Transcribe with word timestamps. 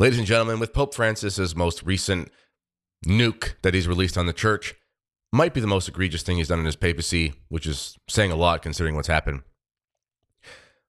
Ladies 0.00 0.18
and 0.18 0.26
gentlemen, 0.26 0.58
with 0.58 0.72
Pope 0.72 0.92
Francis's 0.92 1.54
most 1.54 1.84
recent 1.84 2.28
nuke 3.06 3.54
that 3.62 3.74
he's 3.74 3.86
released 3.86 4.18
on 4.18 4.26
the 4.26 4.32
church, 4.32 4.74
might 5.32 5.54
be 5.54 5.60
the 5.60 5.68
most 5.68 5.88
egregious 5.88 6.24
thing 6.24 6.36
he's 6.36 6.48
done 6.48 6.58
in 6.58 6.64
his 6.64 6.74
papacy, 6.74 7.34
which 7.48 7.64
is 7.64 7.96
saying 8.08 8.32
a 8.32 8.36
lot 8.36 8.60
considering 8.60 8.96
what's 8.96 9.06
happened. 9.06 9.42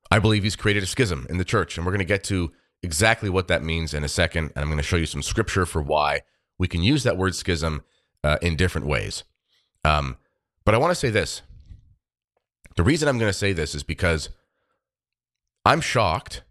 I 0.10 0.18
believe 0.18 0.42
he's 0.42 0.56
created 0.56 0.82
a 0.82 0.88
schism 0.88 1.28
in 1.30 1.38
the 1.38 1.46
church, 1.46 1.78
and 1.78 1.86
we're 1.86 1.92
going 1.92 2.00
to 2.00 2.06
get 2.06 2.24
to 2.26 2.52
exactly 2.82 3.30
what 3.30 3.48
that 3.48 3.64
means 3.64 3.94
in 3.94 4.04
a 4.04 4.08
second. 4.08 4.52
And 4.56 4.64
I'm 4.64 4.70
going 4.70 4.78
to 4.78 4.84
show 4.84 4.98
you 4.98 5.06
some 5.06 5.22
scripture 5.22 5.68
for 5.68 5.84
why 5.84 6.22
we 6.58 6.68
can 6.68 6.82
use 6.82 7.04
that 7.04 7.18
word 7.18 7.36
schism 7.36 7.84
uh, 8.24 8.38
in 8.42 8.56
different 8.56 8.88
ways. 8.88 9.24
Um, 9.84 10.18
but 10.64 10.74
I 10.74 10.80
want 10.80 10.90
to 10.92 10.96
say 10.96 11.12
this. 11.12 11.44
The 12.76 12.84
reason 12.84 13.08
I'm 13.08 13.20
going 13.20 13.30
to 13.30 13.38
say 13.38 13.54
this 13.54 13.76
is 13.76 13.84
because 13.84 14.30
I'm 15.64 15.80
shocked 15.80 16.42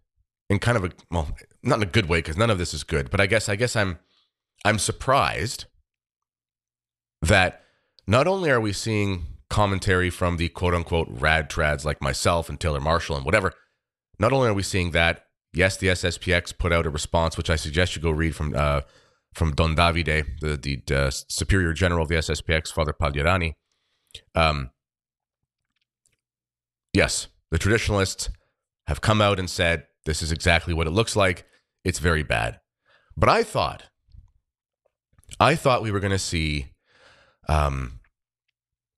in 0.49 0.59
kind 0.59 0.77
of 0.77 0.85
a 0.85 0.91
well, 1.11 1.29
not 1.63 1.79
in 1.79 1.83
a 1.83 1.91
good 1.91 2.09
way 2.09 2.19
because 2.19 2.37
none 2.37 2.51
of 2.51 2.59
this 2.59 2.75
is 2.75 2.85
good. 2.85 3.11
But 3.11 3.21
I 3.21 3.27
guess 3.27 3.49
I 3.49 3.57
guess 3.57 3.77
I'm 3.77 3.99
I'm 4.65 4.79
surprised 4.79 5.67
that 7.23 7.63
not 8.07 8.27
only 8.27 8.51
are 8.51 8.61
we 8.61 8.73
seeing 8.73 9.27
commentary 9.49 10.11
from 10.11 10.37
the 10.37 10.49
quote 10.49 10.75
unquote 10.75 11.09
rad 11.11 11.49
trads 11.51 11.85
like 11.85 12.03
myself 12.03 12.49
and 12.49 12.59
Taylor 12.59 12.81
Marshall 12.81 13.17
and 13.17 13.25
whatever, 13.25 13.53
not 14.19 14.33
only 14.33 14.49
are 14.49 14.55
we 14.55 14.63
seeing 14.63 14.91
that, 14.93 15.27
yes, 15.53 15.77
the 15.77 15.89
SSPX 15.89 16.57
put 16.57 16.73
out 16.73 16.87
a 16.87 16.91
response, 16.91 17.37
which 17.37 17.51
I 17.51 17.57
suggest 17.57 17.97
you 17.97 18.03
go 18.03 18.11
read 18.11 18.37
from 18.37 18.55
uh, 18.57 18.83
from 19.35 19.53
Don 19.55 19.75
Davide, 19.75 20.41
the, 20.41 20.57
the 20.57 20.97
uh, 20.97 21.11
Superior 21.11 21.73
General 21.73 22.03
of 22.03 22.09
the 22.09 22.17
SSPX, 22.17 22.73
Father 22.73 22.93
Pagliarani. 22.93 23.55
Um, 24.35 24.71
yes, 26.93 27.27
the 27.51 27.59
traditionalists 27.59 28.31
have 28.87 29.01
come 29.01 29.21
out 29.21 29.41
and 29.41 29.51
said 29.51 29.87
this 30.05 30.23
is 30.23 30.33
exactly 30.33 30.75
what 30.75 30.87
it 30.87 30.91
looks 30.91 31.17
like. 31.17 31.47
It's 31.85 31.99
very 31.99 32.23
bad. 32.23 32.61
But 33.17 33.29
I 33.29 33.43
thought, 33.43 33.85
I 35.39 35.55
thought 35.55 35.83
we 35.83 35.91
were 35.91 36.01
going 36.01 36.11
to 36.11 36.19
see 36.19 36.67
um, 37.49 38.01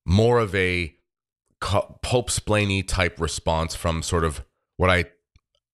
more 0.04 0.38
of 0.38 0.54
a 0.54 0.94
Pope 1.60 2.30
Splainy 2.30 2.86
type 2.86 3.20
response 3.20 3.74
from 3.74 4.02
sort 4.02 4.24
of 4.24 4.44
what 4.76 4.90
I 4.90 5.06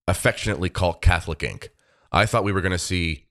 affectionately 0.06 0.68
call 0.68 0.94
Catholic 0.94 1.40
Inc. 1.40 1.68
I 2.10 2.26
thought 2.26 2.44
we 2.44 2.52
were 2.52 2.60
going 2.60 2.72
to 2.72 2.78
see, 2.78 3.26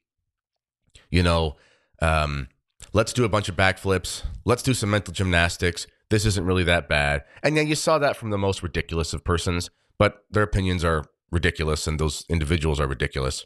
you 1.10 1.24
know, 1.24 1.58
um, 2.02 2.50
let's 2.94 3.14
do 3.14 3.24
a 3.24 3.30
bunch 3.30 3.50
of 3.50 3.56
backflips, 3.56 4.24
let's 4.46 4.64
do 4.64 4.74
some 4.74 4.90
mental 4.90 5.14
gymnastics. 5.14 5.88
This 6.10 6.26
isn't 6.26 6.46
really 6.46 6.66
that 6.66 6.90
bad. 6.90 7.24
And 7.42 7.56
yeah, 7.56 7.62
you 7.62 7.76
saw 7.76 7.98
that 8.00 8.18
from 8.18 8.32
the 8.32 8.38
most 8.38 8.62
ridiculous 8.62 9.14
of 9.14 9.24
persons, 9.24 9.70
but 9.98 10.26
their 10.30 10.44
opinions 10.44 10.84
are 10.84 11.06
ridiculous 11.32 11.88
and 11.88 12.00
those 12.00 12.26
individuals 12.30 12.80
are 12.80 12.88
ridiculous. 12.88 13.46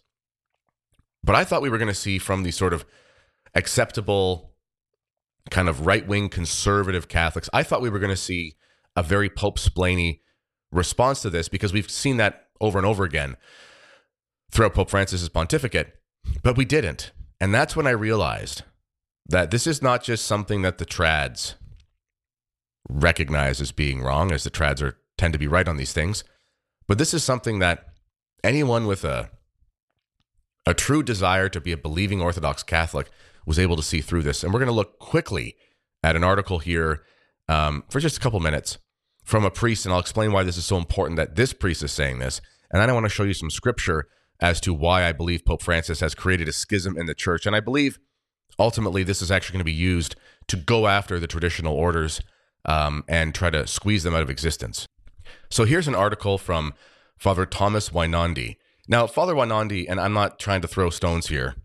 But 1.23 1.36
I 1.36 1.44
thought 1.44 1.61
we 1.61 1.69
were 1.69 1.78
going 1.78 1.88
to 1.88 1.94
see 1.94 2.17
from 2.17 2.44
the 2.44 2.52
sort 2.52 2.73
of 2.73 2.86
acceptable 3.53 4.55
kind 5.50 5.69
of 5.69 5.86
right 5.86 6.08
wing 6.08 6.30
conservative 6.30 7.08
Catholics, 7.08 7.50
I 7.53 7.64
thought 7.64 7.81
we 7.81 7.89
were 7.89 8.00
going 8.00 8.11
to 8.11 8.16
see 8.16 8.55
a 8.95 9.03
very 9.03 9.30
Pope 9.30 9.59
splainy 9.59 10.22
response 10.72 11.22
to 11.22 11.30
this 11.30 11.47
because 11.47 11.73
we've 11.73 11.89
seen 11.89 12.17
that 12.17 12.47
over 12.59 12.77
and 12.77 12.86
over 12.86 13.03
again 13.03 13.38
throughout 14.52 14.73
Pope 14.73 14.89
Francis's 14.89 15.30
pontificate, 15.30 15.94
but 16.44 16.58
we 16.58 16.66
didn't. 16.66 17.11
And 17.39 17.53
that's 17.53 17.75
when 17.75 17.88
I 17.88 17.92
realized 17.92 18.64
that 19.27 19.52
this 19.52 19.67
is 19.67 19.81
not 19.81 20.03
just 20.03 20.25
something 20.25 20.61
that 20.61 20.77
the 20.77 20.86
trads 20.86 21.55
recognize 22.88 23.59
as 23.59 23.72
being 23.72 24.02
wrong, 24.02 24.31
as 24.31 24.44
the 24.44 24.52
trads 24.52 24.81
are 24.81 24.97
tend 25.17 25.33
to 25.33 25.39
be 25.39 25.47
right 25.47 25.67
on 25.67 25.77
these 25.77 25.94
things, 25.94 26.23
but 26.88 26.97
this 26.97 27.14
is 27.14 27.23
something 27.23 27.59
that 27.59 27.86
anyone 28.44 28.88
with 28.88 29.03
a 29.03 29.30
a 30.66 30.73
true 30.73 31.03
desire 31.03 31.47
to 31.50 31.61
be 31.61 31.72
a 31.72 31.77
believing 31.77 32.22
Orthodox 32.22 32.64
Catholic 32.64 33.09
was 33.45 33.59
able 33.59 33.75
to 33.75 33.83
see 33.83 34.02
through 34.02 34.23
this. 34.23 34.44
And 34.44 34.52
we're 34.52 34.59
going 34.59 34.67
to 34.67 34.73
look 34.73 34.97
quickly 34.97 35.55
at 36.03 36.16
an 36.16 36.23
article 36.23 36.59
here 36.59 37.03
um, 37.47 37.83
for 37.89 38.00
just 38.00 38.17
a 38.17 38.19
couple 38.19 38.39
minutes 38.39 38.80
from 39.23 39.45
a 39.45 39.52
priest, 39.52 39.86
and 39.86 39.93
I'll 39.93 39.99
explain 39.99 40.32
why 40.32 40.43
this 40.43 40.58
is 40.58 40.65
so 40.65 40.77
important 40.77 41.17
that 41.17 41.36
this 41.36 41.54
priest 41.54 41.83
is 41.83 41.92
saying 41.92 42.20
this. 42.20 42.42
And 42.71 42.82
then 42.82 42.89
I 42.89 42.93
want 42.93 43.05
to 43.05 43.10
show 43.10 43.23
you 43.23 43.33
some 43.33 43.49
scripture 43.49 44.08
as 44.39 44.60
to 44.61 44.73
why 44.73 45.05
I 45.05 45.11
believe 45.11 45.45
Pope 45.45 45.61
Francis 45.61 45.99
has 45.99 46.14
created 46.14 46.48
a 46.48 46.54
schism 46.54 46.98
in 46.98 47.05
the 47.05 47.15
church. 47.15 47.45
And 47.45 47.55
I 47.55 47.60
believe 47.60 47.99
ultimately 48.60 49.04
this 49.04 49.21
is 49.21 49.31
actually 49.31 49.54
going 49.54 49.61
to 49.61 49.65
be 49.65 49.71
used 49.71 50.15
to 50.48 50.58
go 50.58 50.87
after 50.87 51.20
the 51.20 51.27
traditional 51.27 51.76
orders 51.76 52.21
um, 52.65 53.04
and 53.08 53.33
try 53.33 53.49
to 53.49 53.65
squeeze 53.65 54.04
them 54.04 54.15
out 54.15 54.21
of 54.21 54.30
existence. 54.30 54.85
So 55.50 55.66
here's 55.66 55.88
an 55.88 55.95
article 55.95 56.38
from 56.38 56.73
Father 57.17 57.45
Thomas 57.45 57.89
Weinandy. 57.89 58.58
Now, 58.88 59.08
Father 59.08 59.33
Weinandy, 59.33 59.86
and 59.89 60.00
I'm 60.00 60.14
not 60.14 60.39
trying 60.39 60.61
to 60.61 60.67
throw 60.67 60.89
stones 60.89 61.28
here, 61.28 61.56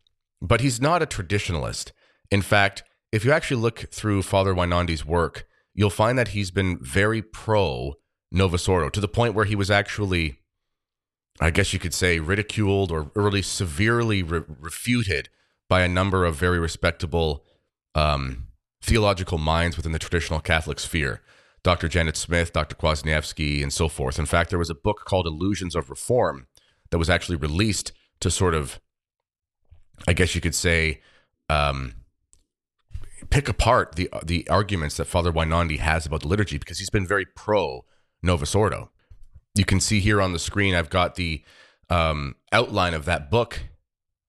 but 0.40 0.60
he's 0.60 0.80
not 0.80 1.02
a 1.02 1.06
traditionalist. 1.06 1.92
In 2.30 2.42
fact, 2.42 2.82
if 3.12 3.24
you 3.24 3.32
actually 3.32 3.60
look 3.60 3.86
through 3.90 4.22
Father 4.22 4.54
Weinandy's 4.54 5.04
work, 5.04 5.46
you'll 5.74 5.90
find 5.90 6.18
that 6.18 6.28
he's 6.28 6.50
been 6.50 6.78
very 6.80 7.22
pro 7.22 7.94
Novus 8.32 8.68
Ordo 8.68 8.88
to 8.90 9.00
the 9.00 9.08
point 9.08 9.34
where 9.34 9.44
he 9.44 9.56
was 9.56 9.70
actually, 9.70 10.38
I 11.40 11.50
guess 11.50 11.72
you 11.72 11.78
could 11.78 11.94
say, 11.94 12.20
ridiculed 12.20 12.92
or 12.92 13.10
really 13.14 13.42
severely 13.42 14.22
re- 14.22 14.42
refuted 14.60 15.28
by 15.68 15.82
a 15.82 15.88
number 15.88 16.24
of 16.24 16.36
very 16.36 16.58
respectable 16.58 17.44
um, 17.94 18.46
theological 18.82 19.38
minds 19.38 19.76
within 19.76 19.92
the 19.92 19.98
traditional 19.98 20.40
Catholic 20.40 20.78
sphere. 20.78 21.20
Dr. 21.62 21.88
Janet 21.88 22.16
Smith, 22.16 22.52
Dr. 22.52 22.74
Kwasniewski, 22.74 23.62
and 23.62 23.72
so 23.72 23.88
forth. 23.88 24.18
In 24.18 24.26
fact, 24.26 24.50
there 24.50 24.58
was 24.58 24.70
a 24.70 24.74
book 24.74 25.04
called 25.04 25.26
Illusions 25.26 25.74
of 25.74 25.90
Reform 25.90 26.46
that 26.90 26.98
was 26.98 27.10
actually 27.10 27.36
released 27.36 27.92
to 28.20 28.30
sort 28.30 28.54
of, 28.54 28.80
I 30.08 30.12
guess 30.12 30.34
you 30.34 30.40
could 30.40 30.54
say, 30.54 31.00
um, 31.48 31.94
pick 33.28 33.48
apart 33.48 33.96
the 33.96 34.08
the 34.24 34.48
arguments 34.48 34.96
that 34.96 35.04
Father 35.06 35.32
Weinandy 35.32 35.78
has 35.78 36.06
about 36.06 36.22
the 36.22 36.28
liturgy 36.28 36.58
because 36.58 36.78
he's 36.78 36.90
been 36.90 37.06
very 37.06 37.26
pro 37.26 37.84
Novus 38.22 38.54
Ordo. 38.54 38.90
You 39.54 39.64
can 39.64 39.80
see 39.80 40.00
here 40.00 40.22
on 40.22 40.32
the 40.32 40.38
screen, 40.38 40.74
I've 40.74 40.90
got 40.90 41.16
the 41.16 41.42
um, 41.88 42.36
outline 42.52 42.94
of 42.94 43.04
that 43.06 43.30
book 43.30 43.64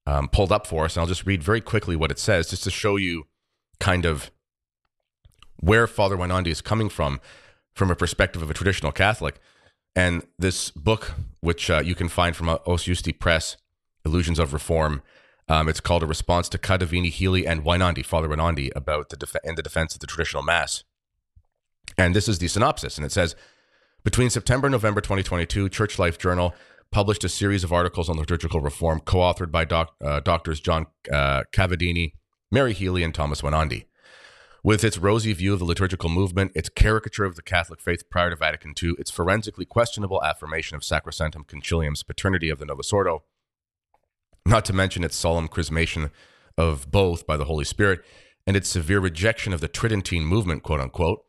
um, 0.06 0.28
pulled 0.28 0.52
up 0.52 0.66
for 0.66 0.86
us, 0.86 0.96
and 0.96 1.02
I'll 1.02 1.08
just 1.08 1.26
read 1.26 1.44
very 1.44 1.62
quickly 1.62 1.96
what 1.96 2.12
it 2.12 2.20
says, 2.20 2.50
just 2.50 2.64
to 2.64 2.72
show 2.72 2.96
you 2.96 3.28
kind 3.80 4.06
of 4.06 4.32
where 5.62 5.88
Father 5.88 6.18
Weinandy 6.18 6.48
is 6.48 6.62
coming 6.62 6.90
from, 6.90 7.22
from 7.74 7.90
a 7.90 7.96
perspective 7.96 8.42
of 8.42 8.52
a 8.52 8.54
traditional 8.54 8.92
Catholic. 8.92 9.40
And 9.96 10.24
this 10.38 10.72
book, 10.72 11.14
which 11.40 11.70
uh, 11.70 11.82
you 11.84 11.96
can 11.96 12.10
find 12.10 12.36
from 12.36 12.50
uh, 12.50 12.58
Os 12.68 12.84
Justi 12.84 13.14
Press, 13.14 13.58
Illusions 14.06 14.40
of 14.40 14.54
Reform, 14.54 15.02
um, 15.48 15.68
it's 15.68 15.80
called 15.80 16.04
A 16.04 16.06
Response 16.06 16.48
to 16.50 16.58
Cadavini, 16.58 17.10
Healy, 17.10 17.46
and 17.46 17.64
Weinandy, 17.64 18.06
Father 18.06 18.30
Weinandy, 18.30 18.72
about 18.76 19.10
the 19.10 19.18
def- 19.18 19.36
in 19.44 19.56
the 19.56 19.64
defense 19.64 19.94
of 19.94 20.00
the 20.00 20.08
traditional 20.08 20.44
Mass. 20.44 20.84
And 21.98 22.16
this 22.16 22.28
is 22.28 22.40
the 22.40 22.48
synopsis, 22.48 22.98
and 22.98 23.06
it 23.06 23.12
says, 23.12 23.36
between 24.04 24.30
September 24.30 24.68
and 24.68 24.72
November 24.72 25.02
2022, 25.02 25.70
Church 25.70 26.00
Life 26.00 26.18
Journal 26.18 26.56
published 26.92 27.24
a 27.24 27.30
series 27.30 27.64
of 27.64 27.72
articles 27.72 28.10
on 28.10 28.18
liturgical 28.18 28.62
reform, 28.62 29.00
co-authored 29.02 29.52
by 29.52 29.66
doc- 29.66 29.96
uh, 30.04 30.20
doctors 30.22 30.60
John 30.60 30.88
uh, 31.12 31.44
Cavadini, 31.54 32.14
Mary 32.52 32.74
Healy, 32.74 33.04
and 33.04 33.14
Thomas 33.14 33.42
Weinandy. 33.42 33.86
With 34.64 34.84
its 34.84 35.00
rosy 35.00 35.34
view 35.34 35.54
of 35.54 35.60
the 35.60 35.66
liturgical 35.66 36.08
movement, 36.10 36.52
its 36.54 36.70
caricature 36.70 37.26
of 37.26 37.36
the 37.36 37.42
Catholic 37.42 37.82
faith 37.82 38.08
prior 38.12 38.30
to 38.30 38.36
Vatican 38.36 38.76
II, 38.82 38.94
its 39.00 39.10
forensically 39.10 39.66
questionable 39.66 40.24
affirmation 40.24 40.76
of 40.76 40.84
Sacrosanctum 40.84 41.48
Concilium's 41.48 42.04
paternity 42.04 42.48
of 42.52 42.60
the 42.60 42.66
Novus 42.68 42.94
Ordo, 42.94 43.24
not 44.46 44.64
to 44.66 44.74
mention 44.74 45.04
its 45.04 45.16
solemn 45.16 45.48
chrismation 45.48 46.12
of 46.60 46.92
both 46.92 47.26
by 47.26 47.38
the 47.38 47.46
Holy 47.46 47.66
Spirit, 47.66 48.06
and 48.46 48.56
its 48.56 48.70
severe 48.70 49.00
rejection 49.00 49.52
of 49.52 49.62
the 49.62 49.68
Tridentine 49.68 50.26
movement, 50.26 50.62
quote 50.62 50.80
unquote, 50.80 51.26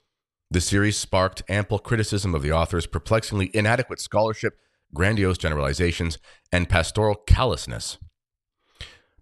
the 0.50 0.60
series 0.60 0.98
sparked 0.98 1.42
ample 1.48 1.78
criticism 1.78 2.34
of 2.34 2.42
the 2.42 2.52
author's 2.52 2.86
perplexingly 2.86 3.50
inadequate 3.54 4.00
scholarship, 4.00 4.58
grandiose 4.92 5.38
generalizations, 5.38 6.18
and 6.52 6.68
pastoral 6.68 7.14
callousness 7.14 7.96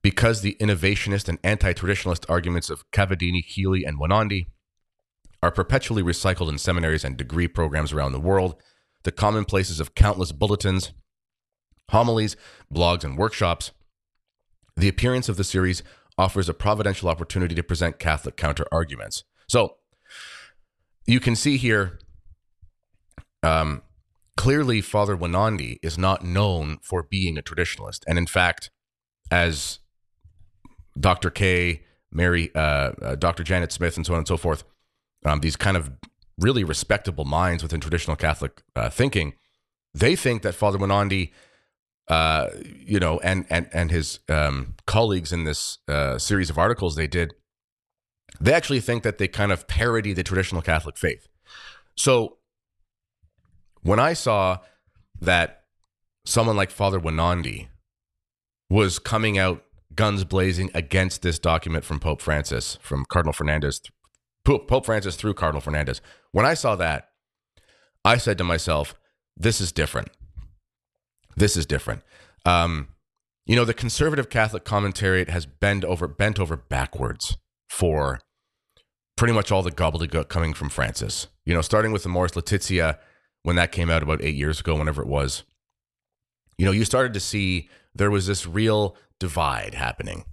because 0.02 0.40
the 0.40 0.56
innovationist 0.60 1.28
and 1.28 1.38
anti 1.44 1.72
traditionalist 1.72 2.24
arguments 2.28 2.70
of 2.70 2.90
Cavadini, 2.90 3.44
Healy, 3.44 3.84
and 3.84 3.98
Weinandy 3.98 4.46
are 5.42 5.50
perpetually 5.50 6.02
recycled 6.02 6.48
in 6.48 6.58
seminaries 6.58 7.04
and 7.04 7.16
degree 7.16 7.48
programs 7.48 7.92
around 7.92 8.12
the 8.12 8.20
world, 8.20 8.56
the 9.04 9.12
commonplaces 9.12 9.80
of 9.80 9.94
countless 9.94 10.32
bulletins, 10.32 10.92
homilies, 11.90 12.36
blogs, 12.72 13.04
and 13.04 13.16
workshops, 13.16 13.72
the 14.76 14.88
appearance 14.88 15.28
of 15.28 15.36
the 15.36 15.44
series 15.44 15.82
offers 16.18 16.48
a 16.48 16.54
providential 16.54 17.08
opportunity 17.08 17.54
to 17.54 17.62
present 17.62 17.98
Catholic 17.98 18.36
counter 18.36 18.66
arguments. 18.70 19.24
So 19.48 19.76
you 21.06 21.20
can 21.20 21.34
see 21.34 21.56
here 21.56 21.98
um, 23.42 23.82
clearly 24.36 24.80
Father 24.80 25.16
Weinandy 25.16 25.78
is 25.82 25.96
not 25.96 26.24
known 26.24 26.78
for 26.82 27.02
being 27.02 27.38
a 27.38 27.42
traditionalist. 27.42 28.00
And 28.06 28.18
in 28.18 28.26
fact, 28.26 28.70
as 29.30 29.78
Dr. 31.00 31.30
K, 31.30 31.82
Mary, 32.12 32.50
uh, 32.54 32.58
uh, 32.58 33.14
Dr. 33.16 33.42
Janet 33.42 33.72
Smith, 33.72 33.96
and 33.96 34.06
so 34.06 34.12
on 34.12 34.18
and 34.18 34.28
so 34.28 34.36
forth. 34.36 34.64
Um, 35.24 35.40
these 35.40 35.56
kind 35.56 35.76
of 35.76 35.90
really 36.38 36.64
respectable 36.64 37.24
minds 37.24 37.62
within 37.62 37.80
traditional 37.80 38.16
Catholic 38.16 38.62
uh, 38.76 38.90
thinking, 38.90 39.34
they 39.94 40.16
think 40.16 40.42
that 40.42 40.54
Father 40.54 40.78
Weinandy 40.78 41.30
uh, 42.08 42.48
you 42.64 42.98
know, 42.98 43.20
and 43.20 43.46
and 43.50 43.68
and 43.72 43.92
his 43.92 44.18
um, 44.28 44.74
colleagues 44.84 45.32
in 45.32 45.44
this 45.44 45.78
series 46.18 46.50
of 46.50 46.58
articles 46.58 46.96
they 46.96 47.06
did, 47.06 47.34
they 48.40 48.52
actually 48.52 48.80
think 48.80 49.04
that 49.04 49.18
they 49.18 49.28
kind 49.28 49.52
of 49.52 49.68
parody 49.68 50.12
the 50.12 50.24
traditional 50.24 50.60
Catholic 50.60 50.96
faith. 50.96 51.28
So 51.96 52.38
when 53.82 54.00
I 54.00 54.12
saw 54.12 54.58
that 55.20 55.64
someone 56.24 56.56
like 56.56 56.70
Father 56.70 57.00
Weinandy 57.00 57.68
was 58.68 58.98
coming 58.98 59.38
out 59.38 59.64
guns 59.94 60.24
blazing 60.24 60.70
against 60.74 61.22
this 61.22 61.38
document 61.38 61.84
from 61.84 62.00
Pope 62.00 62.20
Francis, 62.20 62.78
from 62.80 63.04
Cardinal 63.08 63.32
Fernandez, 63.32 63.80
Pope 64.44 64.86
Francis 64.86 65.16
through 65.16 65.34
Cardinal 65.34 65.60
Fernandez, 65.60 66.00
when 66.32 66.46
I 66.46 66.54
saw 66.54 66.76
that, 66.76 67.08
I 68.04 68.16
said 68.16 68.38
to 68.38 68.44
myself, 68.44 68.94
this 69.36 69.60
is 69.60 69.72
different 69.72 70.08
this 71.40 71.56
is 71.56 71.66
different. 71.66 72.02
Um, 72.44 72.88
you 73.46 73.56
know, 73.56 73.64
the 73.64 73.74
conservative 73.74 74.30
Catholic 74.30 74.64
commentariat 74.64 75.28
has 75.28 75.46
bent 75.46 75.84
over 75.84 76.06
bent 76.06 76.38
over 76.38 76.56
backwards 76.56 77.36
for 77.68 78.20
pretty 79.16 79.34
much 79.34 79.50
all 79.50 79.62
the 79.62 79.72
gobbledygook 79.72 80.28
coming 80.28 80.54
from 80.54 80.68
Francis. 80.68 81.26
You 81.44 81.54
know, 81.54 81.62
starting 81.62 81.92
with 81.92 82.04
the 82.04 82.08
Amoris 82.08 82.36
Laetitia 82.36 82.98
when 83.42 83.56
that 83.56 83.72
came 83.72 83.90
out 83.90 84.02
about 84.02 84.22
eight 84.22 84.34
years 84.34 84.60
ago, 84.60 84.76
whenever 84.76 85.02
it 85.02 85.08
was. 85.08 85.42
You 86.58 86.66
know, 86.66 86.72
you 86.72 86.84
started 86.84 87.14
to 87.14 87.20
see 87.20 87.68
there 87.94 88.10
was 88.10 88.26
this 88.26 88.46
real 88.46 88.96
divide 89.20 89.74
happening 89.74 90.24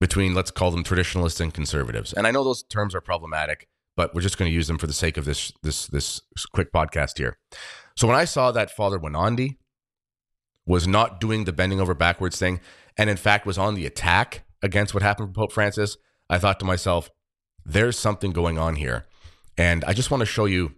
between 0.00 0.34
let's 0.34 0.50
call 0.50 0.72
them 0.72 0.82
traditionalists 0.82 1.38
and 1.38 1.54
conservatives. 1.54 2.12
And 2.12 2.26
I 2.26 2.32
know 2.32 2.42
those 2.42 2.64
terms 2.64 2.92
are 2.92 3.00
problematic, 3.00 3.68
but 3.96 4.12
we're 4.12 4.20
just 4.20 4.36
going 4.36 4.50
to 4.50 4.54
use 4.54 4.66
them 4.66 4.78
for 4.78 4.88
the 4.88 4.92
sake 4.92 5.16
of 5.16 5.24
this 5.24 5.52
this 5.62 5.86
this 5.86 6.20
quick 6.52 6.72
podcast 6.72 7.18
here. 7.18 7.38
So 7.96 8.08
when 8.08 8.16
I 8.16 8.24
saw 8.24 8.50
that 8.50 8.72
Father 8.72 8.98
Weinandy 8.98 9.58
was 10.66 10.88
not 10.88 11.20
doing 11.20 11.44
the 11.44 11.52
bending 11.52 11.80
over 11.80 11.94
backwards 11.94 12.38
thing, 12.38 12.60
and 12.96 13.08
in 13.08 13.16
fact 13.16 13.46
was 13.46 13.58
on 13.58 13.76
the 13.76 13.86
attack 13.86 14.44
against 14.62 14.94
what 14.94 15.04
happened 15.04 15.28
with 15.28 15.36
Pope 15.36 15.52
Francis, 15.52 15.96
I 16.28 16.38
thought 16.38 16.58
to 16.60 16.64
myself, 16.64 17.10
there's 17.64 17.98
something 17.98 18.32
going 18.32 18.58
on 18.58 18.76
here. 18.76 19.06
And 19.58 19.84
I 19.84 19.92
just 19.92 20.10
want 20.10 20.22
to 20.22 20.26
show 20.26 20.46
you 20.46 20.72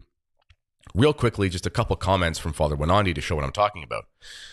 real 0.95 1.13
quickly 1.13 1.49
just 1.49 1.67
a 1.67 1.71
couple 1.71 1.97
comments 1.97 2.39
from 2.39 2.53
Father 2.53 2.77
Weinandy 2.77 3.15
to 3.15 3.21
show 3.21 3.37
what 3.37 3.45
I'm 3.45 3.53
talking 3.53 3.83
about. 3.83 4.05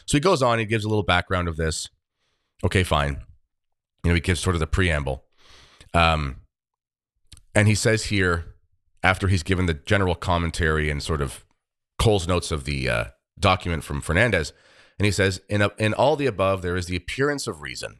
So 0.05 0.17
he 0.17 0.21
goes 0.21 0.41
on, 0.41 0.59
he 0.59 0.65
gives 0.65 0.85
a 0.85 0.89
little 0.89 1.03
background 1.03 1.47
of 1.47 1.57
this. 1.57 1.89
Okay, 2.63 2.83
fine. 2.83 3.21
You 4.03 4.09
know, 4.09 4.15
he 4.15 4.21
gives 4.21 4.39
sort 4.39 4.55
of 4.55 4.59
the 4.59 4.67
preamble. 4.67 5.23
Um, 5.93 6.37
and 7.53 7.67
he 7.67 7.75
says 7.75 8.05
here, 8.05 8.55
after 9.03 9.27
he's 9.27 9.43
given 9.43 9.65
the 9.65 9.73
general 9.73 10.15
commentary 10.15 10.89
and 10.89 11.01
sort 11.01 11.21
of 11.21 11.43
Coles 11.99 12.27
Notes 12.27 12.51
of 12.51 12.65
the 12.65 12.89
uh, 12.89 13.05
document 13.39 13.83
from 13.83 14.01
Fernandez, 14.01 14.53
and 14.99 15.05
he 15.05 15.11
says, 15.11 15.41
in, 15.49 15.61
a, 15.61 15.71
in 15.77 15.93
all 15.93 16.15
the 16.15 16.27
above, 16.27 16.61
there 16.61 16.75
is 16.75 16.85
the 16.85 16.95
appearance 16.95 17.47
of 17.47 17.61
reason. 17.61 17.99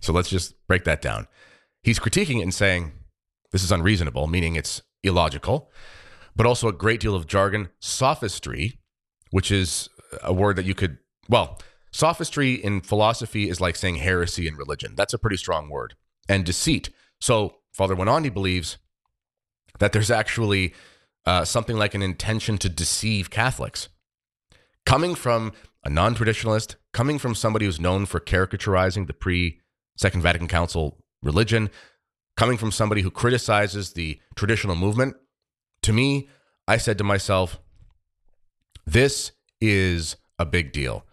So 0.00 0.12
let's 0.12 0.30
just 0.30 0.54
break 0.66 0.84
that 0.84 1.02
down. 1.02 1.26
He's 1.82 1.98
critiquing 1.98 2.38
it 2.38 2.42
and 2.42 2.54
saying, 2.54 2.92
this 3.52 3.64
is 3.64 3.72
unreasonable, 3.72 4.28
meaning 4.28 4.54
it's 4.54 4.82
illogical, 5.02 5.70
but 6.36 6.46
also 6.46 6.68
a 6.68 6.72
great 6.72 7.00
deal 7.00 7.14
of 7.16 7.26
jargon, 7.26 7.70
sophistry, 7.80 8.78
which 9.30 9.50
is 9.50 9.88
a 10.22 10.32
word 10.32 10.56
that 10.56 10.64
you 10.64 10.74
could, 10.74 10.98
well, 11.28 11.58
sophistry 11.90 12.54
in 12.54 12.80
philosophy 12.80 13.48
is 13.48 13.60
like 13.60 13.76
saying 13.76 13.96
heresy 13.96 14.46
in 14.46 14.56
religion. 14.56 14.94
That's 14.96 15.14
a 15.14 15.18
pretty 15.18 15.36
strong 15.36 15.68
word. 15.68 15.94
And 16.28 16.44
deceit. 16.44 16.90
So 17.20 17.56
Father 17.72 17.96
Weinandy 17.96 18.32
believes 18.32 18.78
that 19.78 19.92
there's 19.92 20.10
actually 20.10 20.74
uh, 21.26 21.44
something 21.44 21.76
like 21.76 21.94
an 21.94 22.02
intention 22.02 22.58
to 22.58 22.68
deceive 22.68 23.30
Catholics. 23.30 23.88
Coming 24.86 25.14
from 25.14 25.52
a 25.84 25.90
non 25.90 26.14
traditionalist, 26.14 26.76
coming 26.92 27.18
from 27.18 27.34
somebody 27.34 27.66
who's 27.66 27.80
known 27.80 28.06
for 28.06 28.20
caricaturizing 28.20 29.06
the 29.06 29.12
pre 29.12 29.60
Second 29.96 30.22
Vatican 30.22 30.48
Council 30.48 30.98
religion, 31.22 31.70
coming 32.36 32.56
from 32.56 32.72
somebody 32.72 33.02
who 33.02 33.10
criticizes 33.10 33.92
the 33.92 34.18
traditional 34.34 34.74
movement, 34.74 35.16
to 35.82 35.92
me, 35.92 36.28
I 36.66 36.78
said 36.78 36.98
to 36.98 37.04
myself, 37.04 37.60
this 38.86 39.32
is 39.60 40.16
a 40.38 40.46
big 40.46 40.72
deal. 40.72 41.04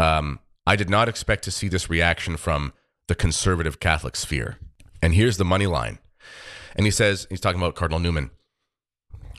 Um, 0.00 0.40
I 0.66 0.76
did 0.76 0.90
not 0.90 1.08
expect 1.08 1.44
to 1.44 1.50
see 1.50 1.68
this 1.68 1.90
reaction 1.90 2.36
from 2.36 2.72
the 3.08 3.14
conservative 3.14 3.80
Catholic 3.80 4.16
sphere. 4.16 4.58
And 5.02 5.14
here's 5.14 5.36
the 5.36 5.44
money 5.44 5.66
line. 5.66 5.98
And 6.76 6.86
he 6.86 6.90
says, 6.90 7.26
he's 7.30 7.40
talking 7.40 7.60
about 7.60 7.74
Cardinal 7.74 8.00
Newman, 8.00 8.30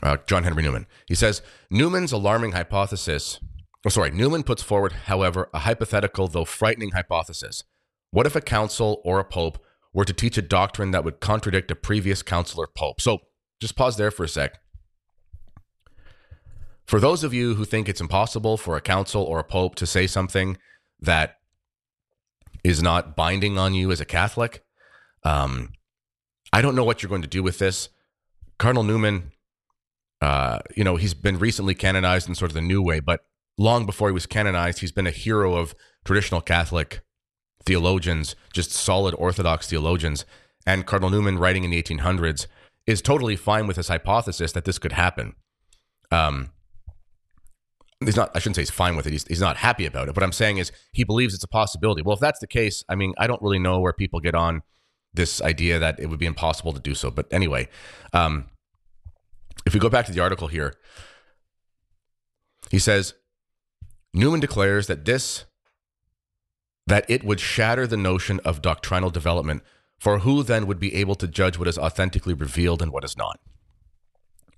uh, 0.03 0.17
John 0.27 0.43
Henry 0.43 0.63
Newman. 0.63 0.87
He 1.07 1.15
says, 1.15 1.41
Newman's 1.69 2.11
alarming 2.11 2.51
hypothesis 2.51 3.39
Oh, 3.85 3.89
sorry. 3.89 4.11
Newman 4.11 4.43
puts 4.43 4.61
forward, 4.61 4.91
however, 5.05 5.49
a 5.53 5.59
hypothetical, 5.59 6.27
though 6.27 6.45
frightening 6.45 6.91
hypothesis. 6.91 7.63
What 8.11 8.27
if 8.27 8.35
a 8.35 8.41
council 8.41 9.01
or 9.03 9.19
a 9.19 9.23
pope 9.23 9.57
were 9.91 10.05
to 10.05 10.13
teach 10.13 10.37
a 10.37 10.43
doctrine 10.43 10.91
that 10.91 11.03
would 11.03 11.19
contradict 11.19 11.71
a 11.71 11.75
previous 11.75 12.21
council 12.21 12.61
or 12.61 12.67
pope? 12.67 13.01
So 13.01 13.21
just 13.59 13.75
pause 13.75 13.97
there 13.97 14.11
for 14.11 14.23
a 14.23 14.29
sec. 14.29 14.60
For 16.91 16.99
those 16.99 17.23
of 17.23 17.33
you 17.33 17.55
who 17.55 17.63
think 17.63 17.87
it's 17.87 18.01
impossible 18.01 18.57
for 18.57 18.75
a 18.75 18.81
council 18.81 19.23
or 19.23 19.39
a 19.39 19.45
pope 19.45 19.75
to 19.75 19.87
say 19.87 20.07
something 20.07 20.57
that 20.99 21.37
is 22.65 22.83
not 22.83 23.15
binding 23.15 23.57
on 23.57 23.73
you 23.73 23.93
as 23.93 24.01
a 24.01 24.05
Catholic, 24.05 24.65
um, 25.23 25.71
I 26.51 26.61
don't 26.61 26.75
know 26.75 26.83
what 26.83 27.01
you're 27.01 27.09
going 27.09 27.21
to 27.21 27.29
do 27.29 27.43
with 27.43 27.59
this. 27.59 27.87
Cardinal 28.59 28.83
Newman, 28.83 29.31
uh, 30.19 30.59
you 30.75 30.83
know, 30.83 30.97
he's 30.97 31.13
been 31.13 31.39
recently 31.39 31.75
canonized 31.75 32.27
in 32.27 32.35
sort 32.35 32.51
of 32.51 32.55
the 32.55 32.61
new 32.61 32.81
way, 32.81 32.99
but 32.99 33.21
long 33.57 33.85
before 33.85 34.09
he 34.09 34.13
was 34.13 34.25
canonized, 34.25 34.79
he's 34.79 34.91
been 34.91 35.07
a 35.07 35.11
hero 35.11 35.55
of 35.55 35.73
traditional 36.03 36.41
Catholic 36.41 36.99
theologians, 37.65 38.35
just 38.51 38.69
solid 38.69 39.15
Orthodox 39.15 39.65
theologians. 39.69 40.25
And 40.67 40.85
Cardinal 40.85 41.09
Newman, 41.09 41.39
writing 41.39 41.63
in 41.63 41.71
the 41.71 41.81
1800s, 41.81 42.47
is 42.85 43.01
totally 43.01 43.37
fine 43.37 43.65
with 43.65 43.77
this 43.77 43.87
hypothesis 43.87 44.51
that 44.51 44.65
this 44.65 44.77
could 44.77 44.91
happen. 44.91 45.35
Um, 46.11 46.49
he's 48.03 48.15
not, 48.15 48.31
I 48.35 48.39
shouldn't 48.39 48.55
say 48.55 48.63
he's 48.63 48.71
fine 48.71 48.95
with 48.95 49.07
it. 49.07 49.11
He's, 49.11 49.25
he's 49.27 49.41
not 49.41 49.57
happy 49.57 49.85
about 49.85 50.07
it. 50.07 50.15
What 50.15 50.23
I'm 50.23 50.31
saying 50.31 50.57
is 50.57 50.71
he 50.91 51.03
believes 51.03 51.33
it's 51.33 51.43
a 51.43 51.47
possibility. 51.47 52.01
Well, 52.01 52.15
if 52.15 52.19
that's 52.19 52.39
the 52.39 52.47
case, 52.47 52.83
I 52.89 52.95
mean, 52.95 53.13
I 53.17 53.27
don't 53.27 53.41
really 53.41 53.59
know 53.59 53.79
where 53.79 53.93
people 53.93 54.19
get 54.19 54.35
on 54.35 54.63
this 55.13 55.41
idea 55.41 55.77
that 55.79 55.99
it 55.99 56.07
would 56.07 56.19
be 56.19 56.25
impossible 56.25 56.73
to 56.73 56.79
do 56.79 56.95
so. 56.95 57.11
But 57.11 57.27
anyway, 57.31 57.67
um, 58.13 58.49
if 59.65 59.73
we 59.73 59.79
go 59.79 59.89
back 59.89 60.05
to 60.05 60.11
the 60.11 60.21
article 60.21 60.47
here, 60.47 60.75
he 62.69 62.79
says, 62.79 63.13
Newman 64.13 64.39
declares 64.39 64.87
that 64.87 65.05
this 65.05 65.45
that 66.87 67.05
it 67.07 67.23
would 67.23 67.39
shatter 67.39 67.85
the 67.85 67.95
notion 67.95 68.39
of 68.43 68.61
doctrinal 68.61 69.09
development, 69.09 69.63
for 69.99 70.19
who 70.19 70.43
then 70.43 70.65
would 70.65 70.79
be 70.79 70.95
able 70.95 71.15
to 71.15 71.27
judge 71.27 71.57
what 71.57 71.67
is 71.67 71.77
authentically 71.77 72.33
revealed 72.33 72.81
and 72.81 72.91
what 72.91 73.03
is 73.03 73.15
not? 73.15 73.39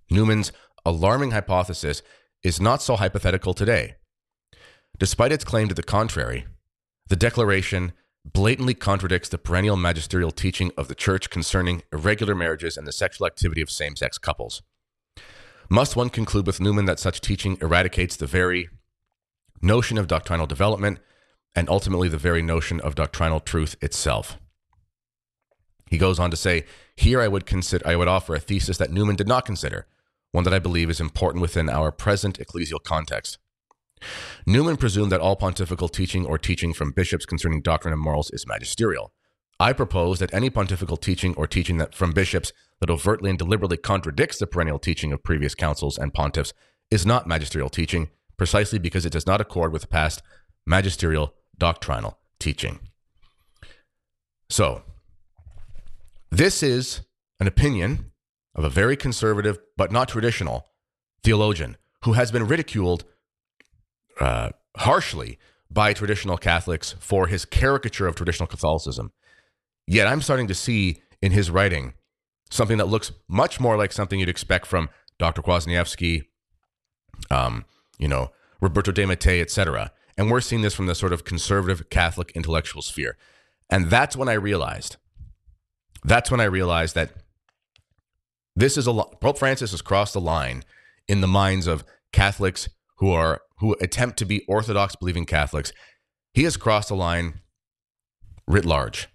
Newman's 0.09 0.51
alarming 0.85 1.31
hypothesis 1.31 2.01
is 2.43 2.59
not 2.59 2.81
so 2.81 2.95
hypothetical 2.95 3.53
today. 3.53 3.95
Despite 4.99 5.31
its 5.31 5.43
claim 5.43 5.69
to 5.69 5.75
the 5.75 5.83
contrary, 5.83 6.45
the 7.07 7.15
declaration 7.15 7.93
blatantly 8.25 8.73
contradicts 8.73 9.29
the 9.29 9.37
perennial 9.37 9.75
magisterial 9.75 10.31
teaching 10.31 10.71
of 10.77 10.87
the 10.87 10.95
Church 10.95 11.29
concerning 11.29 11.83
irregular 11.91 12.35
marriages 12.35 12.77
and 12.77 12.87
the 12.87 12.91
sexual 12.91 13.27
activity 13.27 13.61
of 13.61 13.69
same 13.69 13.95
sex 13.95 14.17
couples. 14.17 14.61
Must 15.69 15.95
one 15.95 16.09
conclude 16.09 16.45
with 16.45 16.61
Newman 16.61 16.85
that 16.85 16.99
such 16.99 17.21
teaching 17.21 17.57
eradicates 17.61 18.15
the 18.15 18.27
very 18.27 18.69
notion 19.61 19.97
of 19.97 20.07
doctrinal 20.07 20.45
development, 20.45 20.99
and 21.55 21.69
ultimately 21.69 22.09
the 22.09 22.17
very 22.17 22.41
notion 22.41 22.79
of 22.81 22.95
doctrinal 22.95 23.39
truth 23.39 23.75
itself. 23.81 24.37
He 25.89 25.97
goes 25.97 26.19
on 26.19 26.31
to 26.31 26.37
say, 26.37 26.65
Here 26.95 27.21
I 27.21 27.27
would 27.27 27.45
consider 27.45 27.87
I 27.87 27.95
would 27.95 28.07
offer 28.07 28.35
a 28.35 28.39
thesis 28.39 28.77
that 28.77 28.91
Newman 28.91 29.15
did 29.15 29.27
not 29.27 29.45
consider, 29.45 29.87
one 30.33 30.43
that 30.43 30.53
I 30.53 30.59
believe 30.59 30.89
is 30.89 30.99
important 30.99 31.41
within 31.41 31.69
our 31.69 31.91
present 31.91 32.39
ecclesial 32.39 32.83
context. 32.83 33.37
Newman 34.45 34.75
presumed 34.75 35.11
that 35.11 35.21
all 35.21 35.37
pontifical 35.37 35.87
teaching 35.87 36.25
or 36.25 36.37
teaching 36.37 36.73
from 36.73 36.91
bishops 36.91 37.25
concerning 37.25 37.61
doctrine 37.61 37.93
and 37.93 38.01
morals 38.01 38.31
is 38.31 38.45
magisterial. 38.45 39.13
I 39.59 39.71
propose 39.71 40.19
that 40.19 40.33
any 40.33 40.49
pontifical 40.49 40.97
teaching 40.97 41.35
or 41.35 41.47
teaching 41.47 41.77
that 41.77 41.95
from 41.95 42.11
bishops 42.11 42.51
that 42.81 42.89
overtly 42.89 43.29
and 43.29 43.39
deliberately 43.39 43.77
contradicts 43.77 44.39
the 44.39 44.47
perennial 44.47 44.79
teaching 44.79 45.13
of 45.13 45.23
previous 45.23 45.55
councils 45.55 45.97
and 45.97 46.13
pontiffs 46.13 46.51
is 46.91 47.05
not 47.05 47.27
magisterial 47.27 47.69
teaching, 47.69 48.09
precisely 48.35 48.79
because 48.79 49.05
it 49.05 49.13
does 49.13 49.27
not 49.27 49.39
accord 49.39 49.71
with 49.71 49.89
past 49.89 50.21
magisterial 50.65 51.35
doctrinal 51.57 52.17
teaching. 52.39 52.79
So, 54.49 54.81
this 56.31 56.63
is 56.63 57.01
an 57.39 57.47
opinion 57.47 58.11
of 58.55 58.63
a 58.63 58.69
very 58.69 58.95
conservative 58.95 59.57
but 59.77 59.91
not 59.91 60.07
traditional 60.07 60.67
theologian 61.23 61.77
who 62.03 62.13
has 62.13 62.31
been 62.31 62.47
ridiculed 62.47 63.05
uh, 64.19 64.49
harshly 64.77 65.39
by 65.71 65.93
traditional 65.93 66.37
Catholics 66.37 66.95
for 66.99 67.27
his 67.27 67.45
caricature 67.45 68.07
of 68.07 68.15
traditional 68.15 68.47
Catholicism. 68.47 69.11
Yet 69.87 70.07
I'm 70.07 70.21
starting 70.21 70.47
to 70.47 70.53
see 70.53 71.01
in 71.21 71.31
his 71.31 71.49
writing 71.49 71.93
something 72.49 72.77
that 72.77 72.85
looks 72.85 73.11
much 73.27 73.59
more 73.59 73.75
like 73.77 73.91
something 73.91 74.19
you'd 74.19 74.29
expect 74.29 74.67
from 74.67 74.89
Dr. 75.17 75.41
Kwasniewski, 75.41 76.23
um, 77.31 77.65
you 77.97 78.07
know, 78.07 78.31
Roberto 78.61 78.91
de 78.91 79.05
Mattei, 79.05 79.41
etc. 79.41 79.91
And 80.17 80.29
we're 80.29 80.41
seeing 80.41 80.61
this 80.61 80.73
from 80.73 80.85
the 80.85 80.95
sort 80.95 81.13
of 81.13 81.23
conservative 81.23 81.89
Catholic 81.89 82.31
intellectual 82.35 82.81
sphere. 82.81 83.17
And 83.69 83.89
that's 83.89 84.15
when 84.15 84.29
I 84.29 84.33
realized, 84.33 84.97
that's 86.03 86.29
when 86.29 86.39
I 86.39 86.45
realized 86.45 86.95
that 86.95 87.22
this 88.55 88.77
is 88.77 88.87
a 88.87 88.93
Pope 88.93 89.37
Francis 89.37 89.71
has 89.71 89.81
crossed 89.81 90.13
the 90.13 90.21
line 90.21 90.63
in 91.07 91.21
the 91.21 91.27
minds 91.27 91.67
of 91.67 91.83
Catholics 92.11 92.69
who 92.97 93.11
are 93.11 93.41
who 93.57 93.75
attempt 93.81 94.17
to 94.17 94.25
be 94.25 94.45
Orthodox 94.47 94.95
believing 94.95 95.25
Catholics. 95.25 95.71
He 96.33 96.43
has 96.43 96.57
crossed 96.57 96.89
the 96.89 96.95
line 96.95 97.41
writ 98.47 98.65
large. 98.65 99.07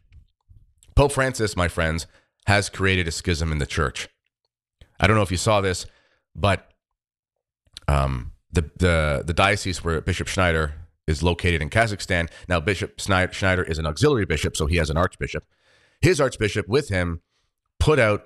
Pope 0.95 1.13
Francis, 1.13 1.57
my 1.57 1.69
friends, 1.69 2.07
has 2.47 2.69
created 2.69 3.07
a 3.07 3.13
schism 3.13 3.53
in 3.53 3.59
the 3.59 3.67
church. 3.67 4.09
I 4.99 5.07
don't 5.07 5.17
know 5.17 5.23
if 5.23 5.31
you 5.31 5.37
saw 5.37 5.61
this, 5.61 5.87
but 6.35 6.71
um, 7.87 8.33
the, 8.51 8.71
the, 8.79 9.23
the 9.27 9.35
diocese 9.35 9.85
where 9.85 10.01
Bishop 10.01 10.29
Schneider 10.29 10.75
is 11.07 11.23
located 11.23 11.63
in 11.63 11.71
Kazakhstan. 11.71 12.29
Now, 12.49 12.61
Bishop 12.61 12.99
Schneider 12.99 13.63
is 13.63 13.79
an 13.79 13.87
auxiliary 13.87 14.27
bishop, 14.27 14.57
so 14.57 14.67
he 14.67 14.77
has 14.77 14.91
an 14.91 14.97
archbishop. 14.97 15.45
His 16.01 16.21
archbishop 16.21 16.69
with 16.69 16.89
him 16.89 17.21
put 17.79 17.99
out 17.99 18.25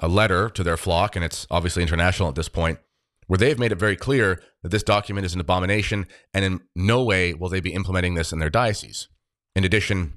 a 0.00 0.08
letter 0.08 0.48
to 0.50 0.62
their 0.62 0.76
flock, 0.76 1.16
and 1.16 1.24
it's 1.24 1.46
obviously 1.50 1.82
international 1.82 2.28
at 2.28 2.34
this 2.34 2.48
point, 2.48 2.78
where 3.26 3.38
they've 3.38 3.58
made 3.58 3.72
it 3.72 3.78
very 3.78 3.96
clear 3.96 4.42
that 4.62 4.70
this 4.70 4.82
document 4.82 5.24
is 5.24 5.34
an 5.34 5.40
abomination, 5.40 6.06
and 6.32 6.44
in 6.44 6.60
no 6.74 7.02
way 7.02 7.32
will 7.34 7.48
they 7.48 7.60
be 7.60 7.72
implementing 7.72 8.14
this 8.14 8.32
in 8.32 8.38
their 8.38 8.50
diocese. 8.50 9.08
In 9.54 9.64
addition, 9.64 10.14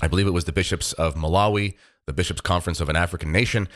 I 0.00 0.08
believe 0.08 0.26
it 0.26 0.32
was 0.32 0.44
the 0.44 0.52
bishops 0.52 0.92
of 0.94 1.14
Malawi, 1.14 1.74
the 2.06 2.12
Bishops' 2.12 2.40
Conference 2.40 2.80
of 2.80 2.88
an 2.88 2.96
African 2.96 3.32
Nation, 3.32 3.68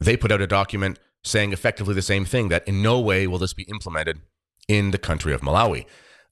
they 0.00 0.16
put 0.16 0.32
out 0.32 0.40
a 0.40 0.46
document 0.46 0.98
saying 1.24 1.52
effectively 1.52 1.94
the 1.94 2.02
same 2.02 2.24
thing 2.24 2.48
that 2.48 2.66
in 2.66 2.82
no 2.82 3.00
way 3.00 3.26
will 3.26 3.38
this 3.38 3.54
be 3.54 3.62
implemented 3.64 4.20
in 4.68 4.90
the 4.90 4.98
country 4.98 5.32
of 5.32 5.40
Malawi. 5.40 5.86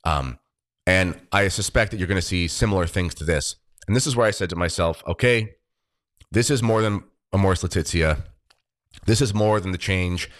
Um, 0.04 0.38
and 0.86 1.20
I 1.30 1.48
suspect 1.48 1.90
that 1.90 1.98
you're 1.98 2.08
going 2.08 2.16
to 2.16 2.26
see 2.26 2.48
similar 2.48 2.86
things 2.86 3.14
to 3.16 3.24
this. 3.24 3.56
And 3.86 3.94
this 3.94 4.06
is 4.06 4.16
where 4.16 4.26
I 4.26 4.32
said 4.32 4.50
to 4.50 4.56
myself, 4.56 5.02
okay, 5.06 5.54
this 6.32 6.50
is 6.50 6.62
more 6.62 6.82
than 6.82 7.04
Amoris 7.32 7.62
Laetitia. 7.62 8.24
This 9.06 9.20
is 9.20 9.34
more 9.34 9.60
than 9.60 9.72
the 9.72 9.78
change 9.78 10.30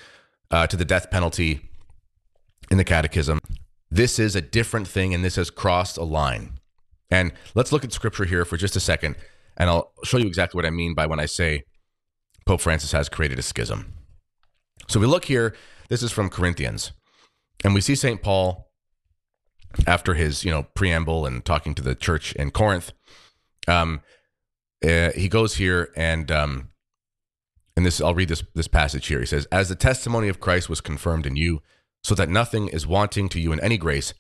uh, 0.51 0.67
to 0.67 0.77
the 0.77 0.85
death 0.85 1.11
penalty 1.11 1.71
in 2.71 2.79
the 2.79 2.85
catechism. 2.85 3.39
This 3.91 4.19
is 4.19 4.37
a 4.37 4.41
different 4.41 4.87
thing, 4.87 5.15
and 5.15 5.25
this 5.25 5.37
has 5.37 5.51
crossed 5.51 5.97
a 5.97 6.05
line. 6.05 6.59
And 7.11 7.33
let's 7.55 7.73
look 7.73 7.85
at 7.85 7.93
scripture 7.93 8.25
here 8.25 8.45
for 8.45 8.57
just 8.57 8.77
a 8.77 8.81
second, 8.81 9.17
and 9.57 9.69
I'll 9.69 9.93
show 10.05 10.19
you 10.19 10.27
exactly 10.27 10.59
what 10.59 10.67
I 10.67 10.71
mean 10.71 10.95
by 10.95 11.07
when 11.07 11.19
I 11.19 11.27
say 11.27 11.65
Pope 12.47 12.61
Francis 12.61 12.93
has 12.93 13.09
created 13.09 13.39
a 13.39 13.43
schism. 13.43 13.95
So 14.89 15.01
we 15.01 15.07
look 15.07 15.25
here, 15.25 15.55
this 15.89 16.03
is 16.03 16.13
from 16.13 16.31
Corinthians, 16.31 16.93
and 17.65 17.75
we 17.75 17.81
see 17.81 17.95
St. 17.95 18.23
Paul 18.23 18.71
after 19.87 20.15
his, 20.15 20.45
you 20.45 20.51
know, 20.51 20.65
preamble 20.75 21.27
and 21.27 21.45
talking 21.45 21.75
to 21.75 21.83
the 21.83 21.95
church 21.95 22.33
in 22.35 22.51
Corinth. 22.51 22.93
Um, 23.69 24.01
uh, 24.85 25.11
he 25.13 25.29
goes 25.29 25.57
here 25.57 25.91
and 25.97 26.31
um, 26.31 26.70
and 27.77 27.87
this 27.87 28.01
I'll 28.01 28.15
read 28.15 28.29
this 28.29 28.45
this 28.55 28.69
passage 28.69 29.07
here. 29.07 29.21
He 29.21 29.27
says, 29.27 29.47
"As 29.53 29.69
the 29.69 29.75
testimony 29.75 30.29
of 30.29 30.41
Christ 30.41 30.69
was 30.69 30.81
confirmed 30.81 31.27
in 31.27 31.37
you, 31.37 31.63
so 32.03 32.15
that 32.15 32.29
nothing 32.29 32.69
is 32.69 32.87
wanting 32.87 33.29
to 33.31 33.41
you 33.41 33.53
in 33.53 33.61
any 33.61 33.77
grace, 33.77 34.15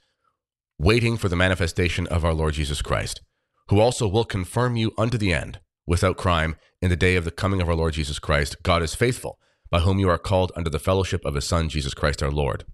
waiting 0.78 1.16
for 1.16 1.28
the 1.28 1.37
manifestation 1.37 2.07
of 2.09 2.25
our 2.25 2.35
Lord 2.35 2.54
Jesus 2.54 2.83
Christ, 2.83 3.21
who 3.69 3.80
also 3.80 4.07
will 4.07 4.25
confirm 4.25 4.76
you 4.76 4.92
unto 4.99 5.19
the 5.19 5.33
end, 5.33 5.61
without 5.87 6.16
crime, 6.16 6.57
in 6.83 6.90
the 6.90 6.97
day 6.97 7.16
of 7.16 7.25
the 7.25 7.30
coming 7.30 7.61
of 7.61 7.69
our 7.69 7.75
Lord 7.75 7.95
Jesus 7.95 8.19
Christ. 8.19 8.62
God 8.62 8.83
is 8.83 8.95
faithful, 8.95 9.38
by 9.71 9.80
whom 9.80 9.99
you 9.99 10.09
are 10.09 10.19
called 10.19 10.52
under 10.57 10.71
the 10.71 10.78
fellowship 10.78 11.25
of 11.25 11.35
his 11.35 11.47
Son, 11.47 11.69
Jesus 11.69 11.95
Christ 11.95 12.23
our 12.23 12.30
Lord. 12.30 12.64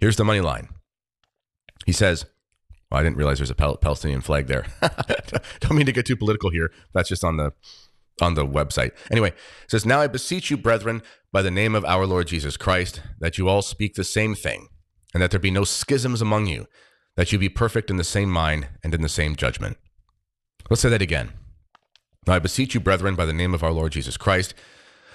Here's 0.00 0.16
the 0.16 0.24
money 0.24 0.40
line. 0.40 0.68
He 1.86 1.92
says, 1.92 2.26
well, 2.90 3.00
I 3.00 3.02
didn't 3.02 3.18
realize 3.18 3.38
there's 3.38 3.50
a 3.50 3.54
Palestinian 3.54 4.20
flag 4.20 4.46
there. 4.46 4.66
Don't 5.60 5.76
mean 5.76 5.86
to 5.86 5.92
get 5.92 6.06
too 6.06 6.16
political 6.16 6.50
here. 6.50 6.72
That's 6.92 7.08
just 7.08 7.24
on 7.24 7.36
the 7.36 7.52
on 8.22 8.34
the 8.34 8.46
website. 8.46 8.92
Anyway, 9.10 9.32
says, 9.68 9.86
Now 9.86 10.00
I 10.00 10.06
beseech 10.06 10.50
you, 10.50 10.56
brethren, 10.56 11.02
by 11.32 11.42
the 11.42 11.50
name 11.50 11.74
of 11.74 11.84
our 11.84 12.06
Lord 12.06 12.26
Jesus 12.26 12.56
Christ, 12.56 13.02
that 13.18 13.38
you 13.38 13.48
all 13.48 13.62
speak 13.62 13.94
the 13.94 14.04
same 14.04 14.34
thing, 14.34 14.68
and 15.14 15.22
that 15.22 15.30
there 15.30 15.40
be 15.40 15.50
no 15.50 15.64
schisms 15.64 16.20
among 16.20 16.46
you, 16.46 16.66
that 17.16 17.32
you 17.32 17.38
be 17.38 17.48
perfect 17.48 17.90
in 17.90 17.96
the 17.96 18.04
same 18.04 18.30
mind 18.30 18.68
and 18.82 18.94
in 18.94 19.02
the 19.02 19.08
same 19.08 19.36
judgment. 19.36 19.76
Let's 20.68 20.82
say 20.82 20.88
that 20.88 21.02
again. 21.02 21.32
Now 22.26 22.34
I 22.34 22.38
beseech 22.38 22.74
you, 22.74 22.80
brethren, 22.80 23.14
by 23.14 23.24
the 23.24 23.32
name 23.32 23.54
of 23.54 23.64
our 23.64 23.72
Lord 23.72 23.92
Jesus 23.92 24.16
Christ, 24.16 24.54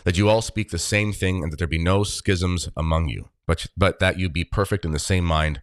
that 0.04 0.18
you 0.18 0.30
all 0.30 0.42
speak 0.42 0.70
the 0.70 0.78
same 0.78 1.14
thing, 1.14 1.44
and 1.44 1.52
that 1.52 1.58
there 1.58 1.68
be 1.68 1.84
no 1.84 2.04
schisms 2.04 2.70
among 2.78 3.10
you, 3.10 3.30
but, 3.48 3.68
but 3.76 4.00
that 4.00 4.20
you 4.20 4.30
be 4.30 4.44
perfect 4.44 4.86
in 4.86 4.92
the 4.92 5.00
same 5.00 5.26
mind 5.26 5.62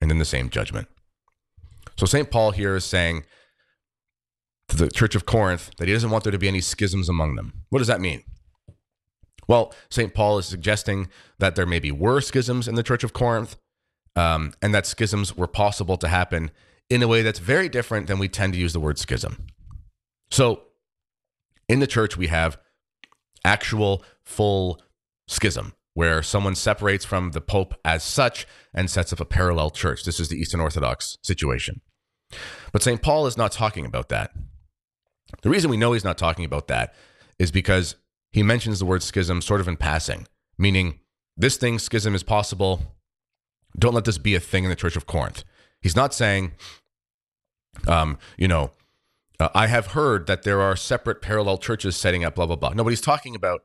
and 0.00 0.10
in 0.10 0.18
the 0.18 0.24
same 0.24 0.50
judgment. 0.50 0.88
So 1.96 2.06
St. 2.06 2.30
Paul 2.30 2.52
here 2.52 2.76
is 2.76 2.84
saying, 2.84 3.24
to 4.68 4.76
the 4.76 4.90
church 4.90 5.14
of 5.14 5.26
Corinth 5.26 5.70
that 5.78 5.88
he 5.88 5.94
doesn't 5.94 6.10
want 6.10 6.24
there 6.24 6.30
to 6.30 6.38
be 6.38 6.48
any 6.48 6.60
schisms 6.60 7.08
among 7.08 7.36
them. 7.36 7.52
What 7.70 7.78
does 7.78 7.88
that 7.88 8.00
mean? 8.00 8.22
Well, 9.46 9.72
St. 9.90 10.12
Paul 10.12 10.38
is 10.38 10.46
suggesting 10.46 11.08
that 11.38 11.56
there 11.56 11.66
maybe 11.66 11.90
were 11.90 12.20
schisms 12.20 12.68
in 12.68 12.74
the 12.74 12.82
church 12.82 13.02
of 13.02 13.12
Corinth 13.12 13.56
um, 14.14 14.52
and 14.60 14.74
that 14.74 14.86
schisms 14.86 15.36
were 15.36 15.46
possible 15.46 15.96
to 15.96 16.08
happen 16.08 16.50
in 16.90 17.02
a 17.02 17.08
way 17.08 17.22
that's 17.22 17.38
very 17.38 17.68
different 17.68 18.06
than 18.06 18.18
we 18.18 18.28
tend 18.28 18.52
to 18.52 18.58
use 18.58 18.72
the 18.72 18.80
word 18.80 18.98
schism. 18.98 19.46
So 20.30 20.62
in 21.68 21.80
the 21.80 21.86
church, 21.86 22.16
we 22.16 22.26
have 22.26 22.58
actual 23.44 24.04
full 24.24 24.80
schism 25.28 25.74
where 25.94 26.22
someone 26.22 26.54
separates 26.54 27.04
from 27.04 27.32
the 27.32 27.40
Pope 27.40 27.74
as 27.84 28.04
such 28.04 28.46
and 28.74 28.90
sets 28.90 29.12
up 29.12 29.20
a 29.20 29.24
parallel 29.24 29.70
church. 29.70 30.04
This 30.04 30.20
is 30.20 30.28
the 30.28 30.36
Eastern 30.36 30.60
Orthodox 30.60 31.18
situation. 31.22 31.80
But 32.72 32.82
St. 32.82 33.02
Paul 33.02 33.26
is 33.26 33.36
not 33.36 33.52
talking 33.52 33.84
about 33.84 34.08
that. 34.10 34.32
The 35.42 35.50
reason 35.50 35.70
we 35.70 35.76
know 35.76 35.92
he's 35.92 36.04
not 36.04 36.18
talking 36.18 36.44
about 36.44 36.68
that 36.68 36.94
is 37.38 37.50
because 37.50 37.96
he 38.30 38.42
mentions 38.42 38.78
the 38.78 38.86
word 38.86 39.02
schism 39.02 39.40
sort 39.40 39.60
of 39.60 39.68
in 39.68 39.76
passing, 39.76 40.26
meaning 40.58 41.00
this 41.36 41.56
thing, 41.56 41.78
schism, 41.78 42.14
is 42.14 42.22
possible. 42.22 42.96
Don't 43.78 43.94
let 43.94 44.04
this 44.04 44.18
be 44.18 44.34
a 44.34 44.40
thing 44.40 44.64
in 44.64 44.70
the 44.70 44.76
Church 44.76 44.96
of 44.96 45.06
Corinth. 45.06 45.44
He's 45.80 45.96
not 45.96 46.12
saying, 46.12 46.52
um, 47.86 48.18
you 48.36 48.48
know, 48.48 48.72
uh, 49.38 49.48
I 49.54 49.68
have 49.68 49.88
heard 49.88 50.26
that 50.26 50.42
there 50.42 50.60
are 50.60 50.74
separate 50.74 51.22
parallel 51.22 51.58
churches 51.58 51.96
setting 51.96 52.24
up, 52.24 52.34
blah, 52.34 52.46
blah, 52.46 52.56
blah. 52.56 52.70
No, 52.70 52.82
what 52.82 52.90
he's 52.90 53.00
talking 53.00 53.36
about 53.36 53.62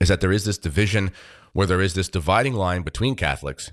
is 0.00 0.08
that 0.08 0.20
there 0.20 0.32
is 0.32 0.44
this 0.44 0.58
division 0.58 1.10
where 1.52 1.66
there 1.66 1.80
is 1.80 1.94
this 1.94 2.08
dividing 2.08 2.54
line 2.54 2.82
between 2.82 3.16
Catholics, 3.16 3.72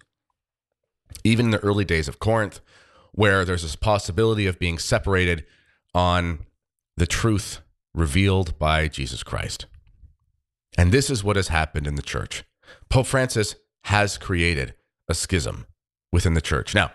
even 1.24 1.48
in 1.48 1.52
the 1.52 1.60
early 1.60 1.86
days 1.86 2.08
of 2.08 2.20
Corinth, 2.20 2.62
where 3.12 3.46
there's 3.46 3.64
this 3.64 3.76
possibility 3.76 4.48
of 4.48 4.58
being 4.58 4.80
separated 4.80 5.46
on 5.94 6.46
the 6.98 7.08
truth 7.08 7.62
revealed 7.94 8.58
by 8.60 8.88
Jesus 8.88 9.24
Christ. 9.24 9.66
And 10.78 10.92
this 10.92 11.10
is 11.10 11.24
what 11.24 11.36
has 11.36 11.50
happened 11.50 11.88
in 11.88 11.96
the 11.96 12.02
church. 12.02 12.44
Pope 12.90 13.08
Francis 13.08 13.56
has 13.86 14.18
created 14.18 14.74
a 15.10 15.14
schism 15.14 15.66
within 16.12 16.34
the 16.34 16.42
church. 16.42 16.74
Now, 16.74 16.92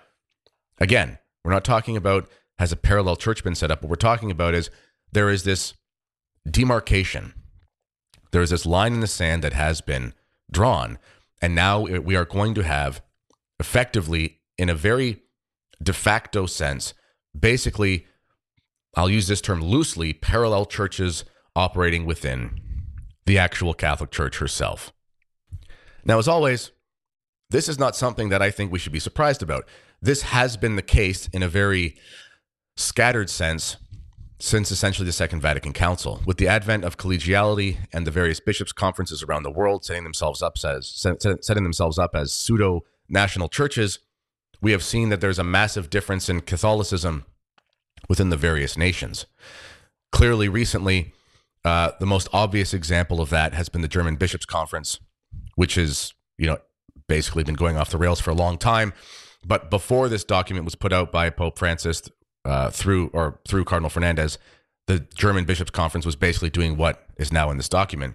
again, 0.79 1.19
we're 1.45 1.53
not 1.53 1.65
talking 1.65 1.97
about 1.97 2.29
has 2.59 2.73
a 2.73 2.77
parallel 2.77 3.17
church 3.17 3.45
been 3.45 3.55
set 3.55 3.71
up. 3.71 3.83
What 3.83 3.91
we're 3.91 3.97
talking 3.97 4.31
about 4.31 4.55
is 4.55 4.71
there 5.13 5.29
is 5.29 5.45
this 5.45 5.75
demarcation. 6.51 7.35
There 8.33 8.43
is 8.43 8.51
this 8.51 8.67
line 8.67 8.95
in 8.95 9.01
the 9.01 9.07
sand 9.07 9.45
that 9.45 9.53
has 9.53 9.81
been 9.81 10.15
drawn. 10.51 10.99
And 11.43 11.55
now 11.55 11.81
we 11.81 12.17
are 12.17 12.25
going 12.25 12.55
to 12.55 12.63
have 12.63 13.03
effectively, 13.61 14.41
in 14.57 14.71
a 14.71 14.75
very 14.75 15.23
de 15.83 15.93
facto 15.93 16.47
sense, 16.47 16.95
basically 17.39 18.07
I'll 18.97 19.11
use 19.11 19.29
this 19.29 19.43
term 19.43 19.63
loosely, 19.63 20.13
parallel 20.13 20.65
churches 20.65 21.25
operating 21.55 22.07
within 22.07 22.61
the 23.27 23.39
actual 23.39 23.75
Catholic 23.75 24.11
Church 24.11 24.39
herself. 24.39 24.93
Now, 26.05 26.19
as 26.19 26.29
always, 26.29 26.71
this 27.51 27.69
is 27.69 27.79
not 27.79 27.95
something 27.95 28.31
that 28.31 28.41
I 28.41 28.51
think 28.51 28.73
we 28.73 28.79
should 28.79 28.93
be 28.93 28.99
surprised 29.01 29.43
about. 29.43 29.69
This 30.01 30.23
has 30.23 30.57
been 30.57 30.77
the 30.77 30.83
case 30.83 31.29
in 31.29 31.43
a 31.43 31.49
very 31.49 31.97
scattered 32.77 33.29
sense 33.29 33.77
since 34.39 34.71
essentially 34.71 35.07
the 35.07 35.13
Second 35.13 35.41
Vatican 35.41 35.73
Council. 35.73 36.21
With 36.27 36.37
the 36.37 36.49
advent 36.49 36.85
of 36.85 36.99
collegiality 36.99 37.79
and 37.93 38.07
the 38.07 38.11
various 38.11 38.39
bishops' 38.39 38.73
conferences 38.73 39.23
around 39.23 39.43
the 39.43 39.51
world 39.51 39.85
setting 39.85 40.05
themselves 40.05 40.43
up 40.43 40.57
as 40.65 40.89
setting 40.89 41.63
themselves 41.63 41.99
up 41.99 42.15
as 42.15 42.33
pseudo 42.33 42.85
national 43.09 43.49
churches, 43.49 43.99
we 44.61 44.73
have 44.73 44.85
seen 44.85 45.09
that 45.09 45.21
there's 45.21 45.39
a 45.39 45.45
massive 45.45 45.91
difference 45.91 46.29
in 46.29 46.41
Catholicism 46.43 47.25
within 48.09 48.31
the 48.31 48.37
various 48.37 48.77
nations. 48.77 49.27
Clearly, 50.13 50.49
recently, 50.49 51.13
uh, 51.65 51.93
the 51.99 52.07
most 52.07 52.29
obvious 52.33 52.73
example 52.73 53.21
of 53.21 53.31
that 53.31 53.55
has 53.55 53.69
been 53.69 53.83
the 53.83 53.89
German 53.89 54.17
Bishops' 54.17 54.47
Conference, 54.47 55.01
which 55.57 55.75
has, 55.75 56.15
you 56.39 56.47
know, 56.47 56.59
basically 57.09 57.45
been 57.45 57.55
going 57.55 57.77
off 57.77 57.91
the 57.91 57.99
rails 57.99 58.21
for 58.21 58.31
a 58.31 58.35
long 58.35 58.59
time. 58.59 58.93
But 59.45 59.71
before 59.71 60.09
this 60.09 60.25
document 60.25 60.65
was 60.65 60.75
put 60.75 60.93
out 60.93 61.13
by 61.13 61.31
Pope 61.31 61.59
Francis 61.59 62.03
uh, 62.45 62.71
through 62.71 63.11
or 63.13 63.41
through 63.47 63.65
Cardinal 63.65 63.91
Fernandez, 63.91 64.39
the 64.87 65.01
German 65.15 65.45
Bishops' 65.45 65.71
Conference 65.71 66.07
was 66.07 66.17
basically 66.17 66.51
doing 66.51 66.77
what 66.77 67.05
is 67.17 67.33
now 67.33 67.51
in 67.51 67.57
this 67.57 67.69
document. 67.69 68.15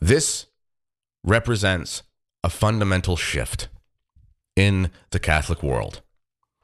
This 0.00 0.46
represents 1.24 2.02
a 2.42 2.50
fundamental 2.50 3.16
shift 3.16 3.68
in 4.56 4.90
the 5.10 5.18
Catholic 5.18 5.62
world. 5.62 6.02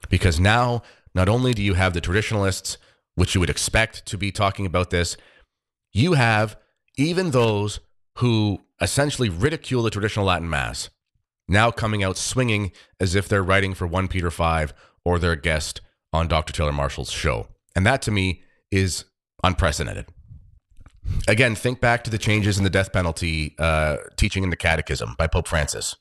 Because 0.08 0.40
now, 0.40 0.82
not 1.14 1.28
only 1.28 1.52
do 1.54 1.62
you 1.62 1.74
have 1.74 1.94
the 1.94 2.00
traditionalists, 2.00 2.78
which 3.14 3.34
you 3.34 3.40
would 3.40 3.50
expect 3.50 4.06
to 4.06 4.18
be 4.18 4.32
talking 4.32 4.66
about 4.66 4.90
this, 4.90 5.16
you 5.92 6.14
have 6.14 6.56
even 6.96 7.30
those 7.30 7.80
who 8.18 8.60
essentially 8.80 9.28
ridicule 9.28 9.82
the 9.82 9.90
traditional 9.90 10.26
Latin 10.26 10.50
Mass 10.50 10.90
now 11.48 11.70
coming 11.70 12.02
out 12.02 12.16
swinging 12.16 12.72
as 13.00 13.14
if 13.14 13.28
they're 13.28 13.42
writing 13.42 13.74
for 13.74 13.86
1 13.86 14.08
Peter 14.08 14.30
5 14.30 14.72
or 15.04 15.18
they're 15.18 15.32
a 15.32 15.40
guest 15.40 15.80
on 16.12 16.28
Dr. 16.28 16.52
Taylor 16.52 16.72
Marshall's 16.72 17.10
show. 17.10 17.48
And 17.76 17.84
that 17.86 18.02
to 18.02 18.10
me 18.10 18.42
is 18.70 19.04
unprecedented. 19.42 20.06
Again, 21.28 21.54
think 21.54 21.80
back 21.80 22.02
to 22.04 22.10
the 22.10 22.18
changes 22.18 22.56
in 22.56 22.64
the 22.64 22.70
death 22.70 22.92
penalty 22.92 23.54
uh, 23.58 23.98
teaching 24.16 24.42
in 24.42 24.50
the 24.50 24.56
Catechism 24.56 25.14
by 25.18 25.26
Pope 25.26 25.48
Francis. 25.48 25.96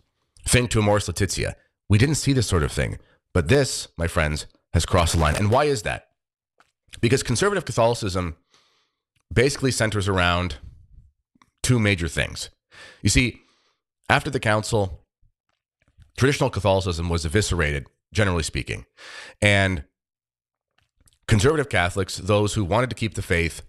Think 0.47 0.69
to 0.71 0.79
Amoris 0.79 1.07
Laetitia. 1.07 1.55
We 1.89 1.97
didn't 1.97 2.15
see 2.15 2.31
this 2.31 2.47
sort 2.47 2.63
of 2.63 2.71
thing. 2.71 2.99
But 3.33 3.47
this, 3.47 3.87
my 3.97 4.07
friends, 4.07 4.45
has 4.73 4.85
crossed 4.85 5.13
the 5.13 5.19
line. 5.19 5.35
And 5.35 5.51
why 5.51 5.65
is 5.65 5.83
that? 5.83 6.07
Because 7.01 7.23
conservative 7.23 7.65
Catholicism 7.65 8.35
basically 9.33 9.71
centers 9.71 10.07
around 10.07 10.57
two 11.61 11.79
major 11.79 12.07
things. 12.07 12.49
You 13.01 13.09
see, 13.09 13.41
after 14.09 14.29
the 14.29 14.39
council, 14.39 15.05
traditional 16.17 16.49
Catholicism 16.49 17.09
was 17.09 17.25
eviscerated, 17.25 17.87
generally 18.13 18.43
speaking. 18.43 18.85
And 19.41 19.85
conservative 21.27 21.69
Catholics, 21.69 22.17
those 22.17 22.53
who 22.53 22.63
wanted 22.63 22.89
to 22.89 22.95
keep 22.95 23.15
the 23.15 23.21
faith, 23.21 23.63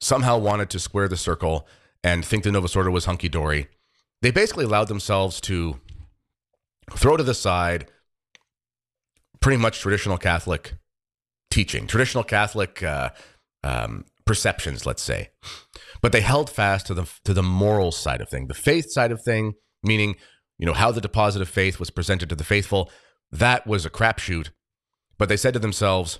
somehow 0.00 0.38
wanted 0.38 0.70
to 0.70 0.80
square 0.80 1.06
the 1.06 1.16
circle 1.16 1.66
and 2.02 2.24
think 2.24 2.42
the 2.42 2.50
Novus 2.50 2.74
Ordo 2.74 2.90
was 2.90 3.04
hunky 3.04 3.28
dory. 3.28 3.68
They 4.22 4.32
basically 4.32 4.64
allowed 4.64 4.88
themselves 4.88 5.40
to 5.42 5.78
throw 6.90 7.16
to 7.16 7.22
the 7.22 7.34
side 7.34 7.86
pretty 9.42 9.58
much 9.58 9.80
traditional 9.80 10.16
Catholic 10.16 10.74
teaching, 11.50 11.86
traditional 11.86 12.24
Catholic 12.24 12.82
uh, 12.82 13.10
um, 13.62 14.06
perceptions, 14.24 14.86
let's 14.86 15.02
say. 15.02 15.30
But 16.00 16.12
they 16.12 16.22
held 16.22 16.48
fast 16.48 16.86
to 16.86 16.94
the 16.94 17.10
to 17.24 17.34
the 17.34 17.42
moral 17.42 17.92
side 17.92 18.20
of 18.20 18.28
thing, 18.28 18.46
the 18.46 18.54
faith 18.54 18.90
side 18.90 19.12
of 19.12 19.22
thing, 19.22 19.54
meaning 19.82 20.16
you 20.58 20.66
know 20.66 20.72
how 20.72 20.90
the 20.90 21.00
deposit 21.00 21.42
of 21.42 21.48
faith 21.48 21.78
was 21.78 21.90
presented 21.90 22.28
to 22.30 22.34
the 22.34 22.44
faithful. 22.44 22.90
That 23.30 23.66
was 23.66 23.84
a 23.84 23.90
crapshoot. 23.90 24.50
But 25.18 25.28
they 25.28 25.36
said 25.36 25.54
to 25.54 25.60
themselves, 25.60 26.18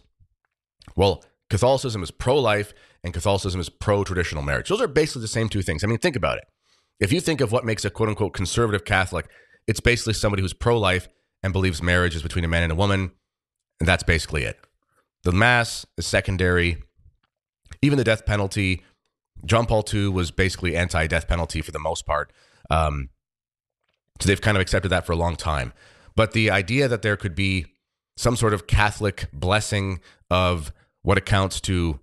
well, 0.95 1.25
Catholicism 1.51 2.03
is 2.03 2.11
pro 2.11 2.39
life 2.39 2.73
and 3.03 3.13
Catholicism 3.13 3.61
is 3.61 3.69
pro 3.69 4.05
traditional 4.05 4.43
marriage. 4.43 4.69
Those 4.69 4.81
are 4.81 4.87
basically 4.87 5.23
the 5.23 5.29
same 5.29 5.49
two 5.49 5.63
things. 5.63 5.83
I 5.83 5.87
mean, 5.89 5.99
think 5.99 6.17
about 6.17 6.39
it. 6.39 6.45
If 7.01 7.13
you 7.13 7.21
think 7.21 7.41
of 7.41 7.51
what 7.51 7.65
makes 7.65 7.85
a 7.85 7.91
quote 7.91 8.09
unquote 8.09 8.33
conservative 8.33 8.85
Catholic, 8.85 9.27
it's 9.67 9.81
basically 9.81 10.15
somebody 10.15 10.43
who's 10.43 10.53
pro 10.53 10.79
life 10.79 11.09
and 11.43 11.53
believes 11.53 11.83
marriage 11.83 12.15
is 12.15 12.23
between 12.23 12.45
a 12.45 12.49
man 12.49 12.63
and 12.63 12.73
a 12.73 12.77
woman. 12.77 13.13
And 13.81 13.89
that's 13.89 14.03
basically 14.03 14.45
it. 14.45 14.59
The 15.25 15.33
Mass 15.33 15.87
is 15.97 16.07
secondary. 16.07 16.83
Even 17.81 17.99
the 17.99 18.05
death 18.05 18.27
penalty, 18.27 18.83
John 19.45 19.67
Paul 19.67 19.85
II 19.93 20.09
was 20.09 20.31
basically 20.31 20.77
anti 20.77 21.07
death 21.07 21.29
penalty 21.29 21.63
for 21.63 21.73
the 21.73 21.79
most 21.79 22.07
part. 22.07 22.33
Um, 22.71 23.11
so 24.21 24.29
they've 24.29 24.41
kind 24.41 24.57
of 24.57 24.61
accepted 24.61 24.89
that 24.91 25.07
for 25.07 25.13
a 25.13 25.17
long 25.17 25.37
time. 25.37 25.73
But 26.15 26.33
the 26.33 26.51
idea 26.51 26.89
that 26.89 27.03
there 27.03 27.17
could 27.17 27.35
be 27.35 27.67
some 28.17 28.37
sort 28.37 28.55
of 28.55 28.67
Catholic 28.67 29.29
blessing 29.33 30.01
of 30.31 30.73
what 31.03 31.19
accounts 31.19 31.61
to 31.63 31.99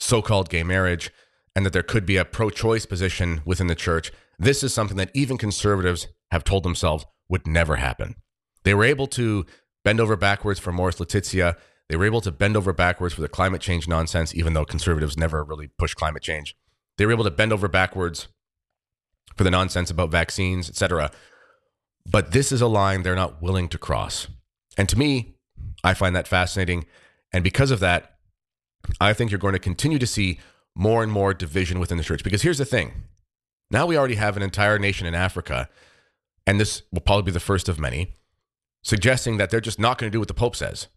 so 0.00 0.20
called 0.20 0.50
gay 0.50 0.62
marriage 0.62 1.10
and 1.54 1.64
that 1.64 1.72
there 1.72 1.82
could 1.82 2.04
be 2.04 2.16
a 2.16 2.24
pro 2.24 2.50
choice 2.50 2.86
position 2.86 3.40
within 3.44 3.68
the 3.68 3.74
church, 3.74 4.10
this 4.38 4.62
is 4.62 4.74
something 4.74 4.96
that 4.96 5.10
even 5.14 5.38
conservatives 5.38 6.08
have 6.30 6.44
told 6.44 6.62
themselves 6.62 7.04
would 7.28 7.46
never 7.46 7.76
happen. 7.76 8.16
They 8.64 8.74
were 8.74 8.84
able 8.84 9.06
to 9.08 9.46
bend 9.84 10.00
over 10.00 10.16
backwards 10.16 10.60
for 10.60 10.70
Amoris 10.70 11.00
Laetitia. 11.00 11.56
They 11.88 11.96
were 11.96 12.04
able 12.04 12.20
to 12.20 12.32
bend 12.32 12.56
over 12.56 12.72
backwards 12.72 13.14
for 13.14 13.20
the 13.20 13.28
climate 13.28 13.60
change 13.60 13.88
nonsense, 13.88 14.34
even 14.34 14.52
though 14.52 14.64
conservatives 14.64 15.16
never 15.16 15.42
really 15.44 15.68
push 15.78 15.94
climate 15.94 16.22
change. 16.22 16.56
They 16.98 17.06
were 17.06 17.12
able 17.12 17.24
to 17.24 17.30
bend 17.30 17.52
over 17.52 17.68
backwards 17.68 18.28
for 19.36 19.44
the 19.44 19.50
nonsense 19.50 19.90
about 19.90 20.10
vaccines, 20.10 20.68
etc. 20.68 21.10
But 22.10 22.32
this 22.32 22.52
is 22.52 22.60
a 22.60 22.66
line 22.66 23.02
they're 23.02 23.14
not 23.14 23.42
willing 23.42 23.68
to 23.68 23.78
cross. 23.78 24.28
And 24.76 24.88
to 24.88 24.98
me, 24.98 25.34
I 25.84 25.94
find 25.94 26.14
that 26.16 26.28
fascinating. 26.28 26.86
And 27.32 27.44
because 27.44 27.70
of 27.70 27.80
that, 27.80 28.16
I 29.00 29.12
think 29.12 29.30
you're 29.30 29.38
going 29.38 29.52
to 29.54 29.58
continue 29.58 29.98
to 29.98 30.06
see 30.06 30.40
more 30.74 31.02
and 31.02 31.12
more 31.12 31.34
division 31.34 31.78
within 31.78 31.98
the 31.98 32.04
church. 32.04 32.24
Because 32.24 32.42
here's 32.42 32.58
the 32.58 32.64
thing 32.64 32.92
now 33.70 33.86
we 33.86 33.96
already 33.96 34.16
have 34.16 34.36
an 34.36 34.42
entire 34.42 34.78
nation 34.78 35.06
in 35.06 35.14
Africa, 35.14 35.68
and 36.46 36.60
this 36.60 36.82
will 36.92 37.00
probably 37.00 37.24
be 37.24 37.32
the 37.32 37.40
first 37.40 37.68
of 37.68 37.78
many, 37.78 38.16
suggesting 38.82 39.36
that 39.36 39.50
they're 39.50 39.60
just 39.60 39.78
not 39.78 39.98
going 39.98 40.10
to 40.10 40.14
do 40.14 40.18
what 40.18 40.28
the 40.28 40.34
Pope 40.34 40.56
says. 40.56 40.88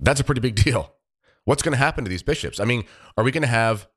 That's 0.00 0.20
a 0.20 0.24
pretty 0.24 0.40
big 0.40 0.54
deal. 0.64 0.94
What's 1.44 1.62
going 1.62 1.72
to 1.72 1.78
happen 1.78 2.04
to 2.04 2.10
these 2.10 2.22
bishops? 2.22 2.60
I 2.60 2.64
mean, 2.64 2.84
are 3.16 3.24
we 3.24 3.30
going 3.30 3.42
to 3.42 3.48
have, 3.48 3.88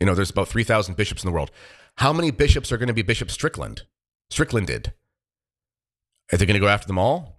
you 0.00 0.06
know, 0.06 0.14
there's 0.14 0.30
about 0.30 0.48
3,000 0.48 0.96
bishops 0.96 1.24
in 1.24 1.28
the 1.28 1.34
world. 1.34 1.50
How 1.96 2.12
many 2.12 2.30
bishops 2.30 2.70
are 2.70 2.76
going 2.76 2.88
to 2.88 2.94
be 2.94 3.02
Bishop 3.02 3.30
Strickland? 3.30 3.82
Strickland 4.30 4.66
did. 4.66 4.92
Are 6.32 6.38
they 6.38 6.46
going 6.46 6.54
to 6.54 6.60
go 6.60 6.68
after 6.68 6.86
them 6.86 6.98
all? 6.98 7.36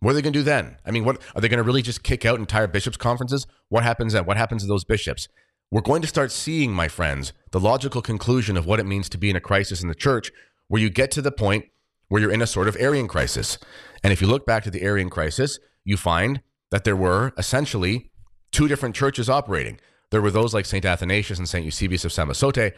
What 0.00 0.12
are 0.12 0.14
they 0.14 0.22
going 0.22 0.32
to 0.32 0.38
do 0.38 0.44
then? 0.44 0.76
I 0.86 0.90
mean, 0.90 1.04
what 1.04 1.20
are 1.34 1.40
they 1.40 1.48
going 1.48 1.58
to 1.58 1.64
really 1.64 1.82
just 1.82 2.02
kick 2.02 2.24
out 2.24 2.38
entire 2.38 2.68
bishops' 2.68 2.96
conferences? 2.96 3.46
What 3.68 3.82
happens 3.82 4.12
then? 4.12 4.24
What 4.24 4.36
happens 4.36 4.62
to 4.62 4.68
those 4.68 4.84
bishops? 4.84 5.28
We're 5.70 5.80
going 5.80 6.02
to 6.02 6.08
start 6.08 6.30
seeing, 6.30 6.72
my 6.72 6.88
friends, 6.88 7.32
the 7.50 7.60
logical 7.60 8.00
conclusion 8.00 8.56
of 8.56 8.66
what 8.66 8.80
it 8.80 8.86
means 8.86 9.08
to 9.10 9.18
be 9.18 9.30
in 9.30 9.36
a 9.36 9.40
crisis 9.40 9.82
in 9.82 9.88
the 9.88 9.94
church, 9.94 10.30
where 10.68 10.80
you 10.80 10.90
get 10.90 11.10
to 11.12 11.22
the 11.22 11.32
point 11.32 11.66
where 12.08 12.20
you're 12.20 12.32
in 12.32 12.42
a 12.42 12.46
sort 12.46 12.68
of 12.68 12.76
Arian 12.78 13.08
crisis. 13.08 13.58
And 14.02 14.12
if 14.12 14.20
you 14.20 14.26
look 14.26 14.46
back 14.46 14.64
to 14.64 14.70
the 14.70 14.82
Arian 14.82 15.10
crisis, 15.10 15.58
you 15.84 15.96
find 15.96 16.42
that 16.70 16.84
there 16.84 16.96
were 16.96 17.32
essentially 17.38 18.10
two 18.52 18.68
different 18.68 18.94
churches 18.94 19.28
operating. 19.28 19.80
There 20.10 20.22
were 20.22 20.30
those 20.30 20.54
like 20.54 20.66
St. 20.66 20.84
Athanasius 20.84 21.38
and 21.38 21.48
St. 21.48 21.64
Eusebius 21.64 22.04
of 22.04 22.12
Samosata 22.12 22.72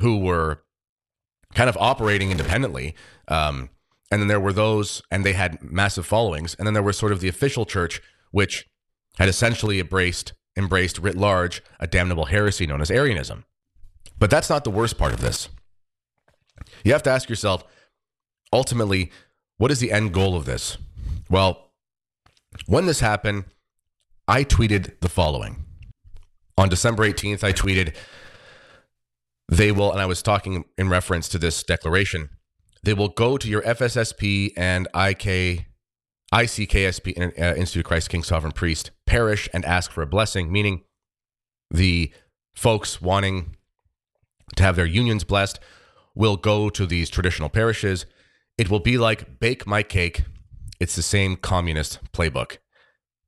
who 0.00 0.18
were 0.18 0.62
kind 1.54 1.68
of 1.68 1.76
operating 1.78 2.30
independently. 2.30 2.94
Um, 3.28 3.70
and 4.10 4.20
then 4.20 4.28
there 4.28 4.40
were 4.40 4.52
those, 4.52 5.02
and 5.10 5.24
they 5.24 5.32
had 5.32 5.62
massive 5.62 6.06
followings. 6.06 6.54
And 6.54 6.66
then 6.66 6.74
there 6.74 6.82
was 6.82 6.98
sort 6.98 7.12
of 7.12 7.20
the 7.20 7.28
official 7.28 7.64
church, 7.64 8.02
which 8.30 8.68
had 9.18 9.28
essentially 9.28 9.80
embraced, 9.80 10.32
embraced 10.56 10.98
writ 10.98 11.16
large 11.16 11.62
a 11.80 11.86
damnable 11.86 12.26
heresy 12.26 12.66
known 12.66 12.80
as 12.80 12.90
Arianism. 12.90 13.44
But 14.18 14.30
that's 14.30 14.50
not 14.50 14.64
the 14.64 14.70
worst 14.70 14.98
part 14.98 15.12
of 15.12 15.20
this. 15.20 15.48
You 16.84 16.92
have 16.92 17.02
to 17.04 17.10
ask 17.10 17.28
yourself, 17.28 17.64
ultimately, 18.52 19.10
what 19.58 19.70
is 19.70 19.80
the 19.80 19.92
end 19.92 20.12
goal 20.12 20.36
of 20.36 20.44
this? 20.44 20.78
Well, 21.30 21.70
when 22.66 22.86
this 22.86 23.00
happened, 23.00 23.44
I 24.28 24.44
tweeted 24.44 25.00
the 25.00 25.08
following. 25.08 25.64
On 26.58 26.68
December 26.68 27.08
18th, 27.08 27.42
I 27.42 27.52
tweeted, 27.52 27.94
they 29.48 29.72
will, 29.72 29.90
and 29.90 30.00
I 30.00 30.06
was 30.06 30.22
talking 30.22 30.64
in 30.78 30.88
reference 30.88 31.28
to 31.30 31.38
this 31.38 31.62
declaration, 31.62 32.30
they 32.82 32.94
will 32.94 33.08
go 33.08 33.36
to 33.36 33.48
your 33.48 33.62
FSSP 33.62 34.52
and 34.56 34.86
IK, 34.94 35.66
ICKSP, 36.32 37.18
uh, 37.18 37.54
Institute 37.54 37.80
of 37.80 37.88
Christ 37.88 38.10
King 38.10 38.22
Sovereign 38.22 38.52
Priest 38.52 38.90
parish 39.06 39.48
and 39.52 39.64
ask 39.64 39.90
for 39.90 40.02
a 40.02 40.06
blessing, 40.06 40.50
meaning 40.50 40.82
the 41.70 42.12
folks 42.54 43.00
wanting 43.00 43.56
to 44.56 44.62
have 44.62 44.76
their 44.76 44.86
unions 44.86 45.24
blessed 45.24 45.58
will 46.14 46.36
go 46.36 46.68
to 46.70 46.86
these 46.86 47.08
traditional 47.08 47.48
parishes. 47.48 48.06
It 48.62 48.70
will 48.70 48.78
be 48.78 48.96
like 48.96 49.40
bake 49.40 49.66
my 49.66 49.82
cake. 49.82 50.22
It's 50.78 50.94
the 50.94 51.02
same 51.02 51.34
communist 51.34 51.98
playbook. 52.12 52.58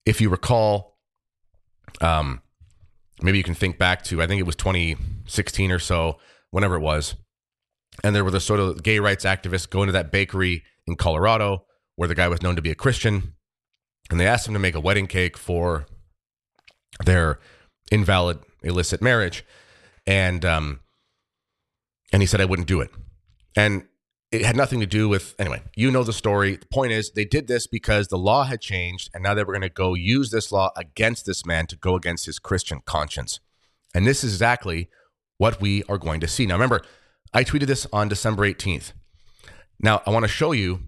If 0.06 0.20
you 0.20 0.30
recall, 0.30 0.96
um, 2.00 2.40
maybe 3.20 3.38
you 3.38 3.42
can 3.42 3.56
think 3.56 3.76
back 3.76 4.04
to, 4.04 4.22
I 4.22 4.28
think 4.28 4.38
it 4.38 4.46
was 4.46 4.54
2016 4.54 5.72
or 5.72 5.80
so, 5.80 6.20
whenever 6.52 6.76
it 6.76 6.82
was. 6.82 7.16
And 8.04 8.14
there 8.14 8.22
were 8.22 8.30
the 8.30 8.38
sort 8.38 8.60
of 8.60 8.84
gay 8.84 9.00
rights 9.00 9.24
activists 9.24 9.68
going 9.68 9.88
to 9.88 9.92
that 9.94 10.12
bakery 10.12 10.62
in 10.86 10.94
Colorado 10.94 11.64
where 11.96 12.06
the 12.06 12.14
guy 12.14 12.28
was 12.28 12.40
known 12.40 12.54
to 12.54 12.62
be 12.62 12.70
a 12.70 12.76
Christian. 12.76 13.34
And 14.12 14.20
they 14.20 14.28
asked 14.28 14.46
him 14.46 14.54
to 14.54 14.60
make 14.60 14.76
a 14.76 14.80
wedding 14.80 15.08
cake 15.08 15.36
for 15.36 15.84
their 17.04 17.40
invalid 17.90 18.38
illicit 18.62 19.02
marriage. 19.02 19.44
And, 20.06 20.44
um, 20.44 20.78
and 22.12 22.22
he 22.22 22.26
said, 22.26 22.40
I 22.40 22.44
wouldn't 22.44 22.68
do 22.68 22.80
it. 22.80 22.92
And 23.56 23.88
it 24.34 24.44
had 24.44 24.56
nothing 24.56 24.80
to 24.80 24.86
do 24.86 25.08
with 25.08 25.34
anyway 25.38 25.62
you 25.76 25.90
know 25.90 26.02
the 26.02 26.12
story. 26.12 26.56
The 26.56 26.66
point 26.66 26.92
is 26.92 27.10
they 27.10 27.24
did 27.24 27.46
this 27.46 27.66
because 27.66 28.08
the 28.08 28.18
law 28.18 28.44
had 28.44 28.60
changed 28.60 29.10
and 29.14 29.22
now 29.22 29.34
they 29.34 29.44
were 29.44 29.52
going 29.52 29.62
to 29.62 29.68
go 29.68 29.94
use 29.94 30.30
this 30.30 30.50
law 30.50 30.72
against 30.76 31.24
this 31.24 31.46
man 31.46 31.66
to 31.68 31.76
go 31.76 31.94
against 31.94 32.26
his 32.26 32.38
christian 32.38 32.80
conscience. 32.84 33.40
And 33.94 34.06
this 34.06 34.24
is 34.24 34.34
exactly 34.34 34.88
what 35.38 35.60
we 35.60 35.84
are 35.84 35.98
going 35.98 36.20
to 36.20 36.28
see. 36.28 36.46
Now 36.46 36.54
remember 36.54 36.82
i 37.32 37.44
tweeted 37.44 37.66
this 37.66 37.86
on 37.92 38.08
december 38.08 38.42
18th 38.42 38.92
now 39.80 40.02
i 40.06 40.10
want 40.10 40.24
to 40.24 40.28
show 40.28 40.52
you 40.52 40.80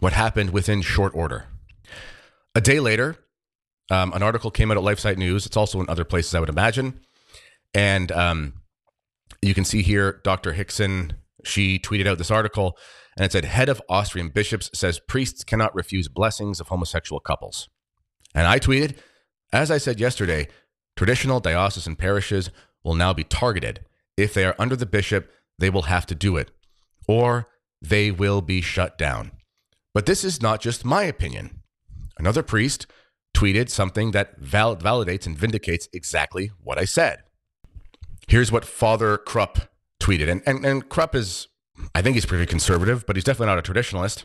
what 0.00 0.12
happened 0.12 0.50
within 0.50 0.80
short 0.82 1.14
order. 1.14 1.46
A 2.54 2.60
day 2.60 2.80
later 2.80 3.16
um, 3.90 4.14
an 4.14 4.22
article 4.22 4.50
came 4.50 4.70
out 4.70 4.78
at 4.78 4.82
lifesite 4.82 5.18
news. 5.18 5.44
It's 5.44 5.56
also 5.56 5.80
in 5.80 5.90
other 5.90 6.04
places 6.04 6.34
i 6.34 6.40
would 6.40 6.48
imagine. 6.48 7.00
And 7.74 8.10
um, 8.12 8.54
you 9.42 9.52
can 9.52 9.64
see 9.64 9.82
here 9.82 10.20
dr 10.24 10.52
hickson 10.54 11.12
she 11.44 11.78
tweeted 11.78 12.06
out 12.06 12.18
this 12.18 12.30
article 12.30 12.76
and 13.16 13.24
it 13.24 13.32
said, 13.32 13.44
Head 13.44 13.68
of 13.68 13.82
Austrian 13.88 14.28
bishops 14.28 14.70
says 14.74 14.98
priests 14.98 15.44
cannot 15.44 15.74
refuse 15.74 16.08
blessings 16.08 16.60
of 16.60 16.68
homosexual 16.68 17.20
couples. 17.20 17.68
And 18.34 18.46
I 18.46 18.58
tweeted, 18.58 18.96
As 19.52 19.70
I 19.70 19.78
said 19.78 20.00
yesterday, 20.00 20.48
traditional 20.96 21.40
diocesan 21.40 21.96
parishes 21.96 22.50
will 22.82 22.94
now 22.94 23.12
be 23.12 23.24
targeted. 23.24 23.84
If 24.16 24.34
they 24.34 24.44
are 24.44 24.56
under 24.58 24.76
the 24.76 24.86
bishop, 24.86 25.30
they 25.58 25.70
will 25.70 25.82
have 25.82 26.06
to 26.06 26.14
do 26.14 26.36
it, 26.36 26.50
or 27.06 27.48
they 27.80 28.10
will 28.10 28.42
be 28.42 28.60
shut 28.60 28.98
down. 28.98 29.32
But 29.92 30.06
this 30.06 30.24
is 30.24 30.42
not 30.42 30.60
just 30.60 30.84
my 30.84 31.04
opinion. 31.04 31.62
Another 32.18 32.42
priest 32.42 32.86
tweeted 33.34 33.68
something 33.68 34.10
that 34.12 34.38
val- 34.38 34.76
validates 34.76 35.26
and 35.26 35.38
vindicates 35.38 35.88
exactly 35.92 36.50
what 36.62 36.78
I 36.78 36.84
said. 36.84 37.22
Here's 38.26 38.50
what 38.50 38.64
Father 38.64 39.18
Krupp 39.18 39.68
tweeted. 40.04 40.30
And, 40.30 40.42
and, 40.46 40.64
and 40.64 40.88
Krupp 40.88 41.14
is, 41.14 41.48
I 41.94 42.02
think 42.02 42.14
he's 42.14 42.26
pretty 42.26 42.46
conservative, 42.46 43.06
but 43.06 43.16
he's 43.16 43.24
definitely 43.24 43.54
not 43.54 43.58
a 43.58 43.72
traditionalist. 43.72 44.24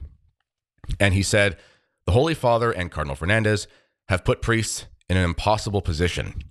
And 0.99 1.13
he 1.13 1.23
said, 1.23 1.57
The 2.05 2.11
Holy 2.11 2.33
Father 2.33 2.71
and 2.71 2.91
Cardinal 2.91 3.15
Fernandez 3.15 3.67
have 4.09 4.25
put 4.25 4.41
priests 4.41 4.85
in 5.09 5.17
an 5.17 5.23
impossible 5.23 5.81
position. 5.81 6.43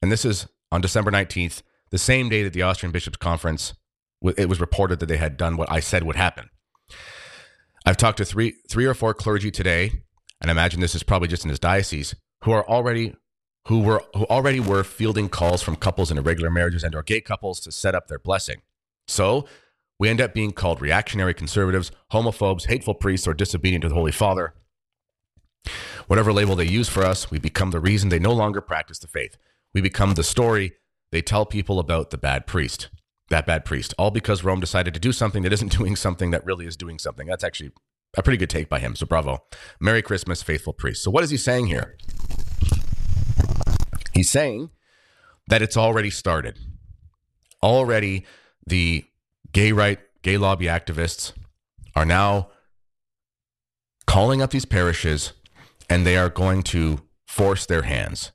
And 0.00 0.10
this 0.10 0.24
is 0.24 0.46
on 0.72 0.80
December 0.80 1.10
19th, 1.10 1.62
the 1.90 1.98
same 1.98 2.28
day 2.28 2.42
that 2.42 2.52
the 2.52 2.62
Austrian 2.62 2.92
Bishops' 2.92 3.16
Conference, 3.16 3.74
it 4.36 4.48
was 4.48 4.60
reported 4.60 5.00
that 5.00 5.06
they 5.06 5.16
had 5.16 5.36
done 5.36 5.56
what 5.56 5.70
I 5.70 5.80
said 5.80 6.04
would 6.04 6.16
happen. 6.16 6.48
I've 7.84 7.96
talked 7.96 8.18
to 8.18 8.24
three, 8.24 8.54
three 8.68 8.86
or 8.86 8.94
four 8.94 9.14
clergy 9.14 9.50
today, 9.50 9.90
and 10.40 10.50
I 10.50 10.52
imagine 10.52 10.80
this 10.80 10.94
is 10.94 11.02
probably 11.02 11.28
just 11.28 11.44
in 11.44 11.48
his 11.48 11.58
diocese, 11.58 12.14
who 12.44 12.52
are 12.52 12.66
already 12.68 13.14
who 13.70 13.78
were 13.78 14.02
who 14.16 14.24
already 14.24 14.58
were 14.58 14.82
fielding 14.82 15.28
calls 15.28 15.62
from 15.62 15.76
couples 15.76 16.10
in 16.10 16.18
irregular 16.18 16.50
marriages 16.50 16.82
and 16.82 16.92
or 16.92 17.04
gay 17.04 17.20
couples 17.20 17.60
to 17.60 17.70
set 17.70 17.94
up 17.94 18.08
their 18.08 18.18
blessing. 18.18 18.62
So 19.06 19.46
we 19.96 20.08
end 20.08 20.20
up 20.20 20.34
being 20.34 20.50
called 20.50 20.82
reactionary 20.82 21.34
conservatives, 21.34 21.92
homophobes, 22.12 22.66
hateful 22.66 22.94
priests, 22.94 23.28
or 23.28 23.32
disobedient 23.32 23.82
to 23.82 23.88
the 23.88 23.94
Holy 23.94 24.10
Father. 24.10 24.54
Whatever 26.08 26.32
label 26.32 26.56
they 26.56 26.66
use 26.66 26.88
for 26.88 27.04
us, 27.04 27.30
we 27.30 27.38
become 27.38 27.70
the 27.70 27.78
reason 27.78 28.08
they 28.08 28.18
no 28.18 28.32
longer 28.32 28.60
practice 28.60 28.98
the 28.98 29.06
faith. 29.06 29.36
We 29.72 29.80
become 29.80 30.14
the 30.14 30.24
story 30.24 30.72
they 31.12 31.22
tell 31.22 31.46
people 31.46 31.78
about 31.78 32.10
the 32.10 32.18
bad 32.18 32.48
priest, 32.48 32.88
that 33.28 33.46
bad 33.46 33.64
priest, 33.64 33.94
all 33.98 34.10
because 34.10 34.42
Rome 34.42 34.58
decided 34.58 34.94
to 34.94 35.00
do 35.00 35.12
something 35.12 35.44
that 35.44 35.52
isn't 35.52 35.70
doing 35.78 35.94
something 35.94 36.32
that 36.32 36.44
really 36.44 36.66
is 36.66 36.76
doing 36.76 36.98
something. 36.98 37.28
That's 37.28 37.44
actually 37.44 37.70
a 38.16 38.22
pretty 38.24 38.38
good 38.38 38.50
take 38.50 38.68
by 38.68 38.80
him. 38.80 38.96
So 38.96 39.06
bravo. 39.06 39.44
Merry 39.78 40.02
Christmas, 40.02 40.42
faithful 40.42 40.72
priest. 40.72 41.04
So 41.04 41.12
what 41.12 41.22
is 41.22 41.30
he 41.30 41.36
saying 41.36 41.68
here? 41.68 41.96
He's 44.12 44.30
saying 44.30 44.70
that 45.46 45.62
it's 45.62 45.76
already 45.76 46.10
started. 46.10 46.58
Already 47.62 48.24
the 48.66 49.04
gay 49.52 49.72
right, 49.72 49.98
gay 50.22 50.36
lobby 50.36 50.66
activists 50.66 51.32
are 51.94 52.04
now 52.04 52.50
calling 54.06 54.42
up 54.42 54.50
these 54.50 54.64
parishes 54.64 55.32
and 55.88 56.06
they 56.06 56.16
are 56.16 56.30
going 56.30 56.62
to 56.62 57.02
force 57.26 57.66
their 57.66 57.82
hands. 57.82 58.32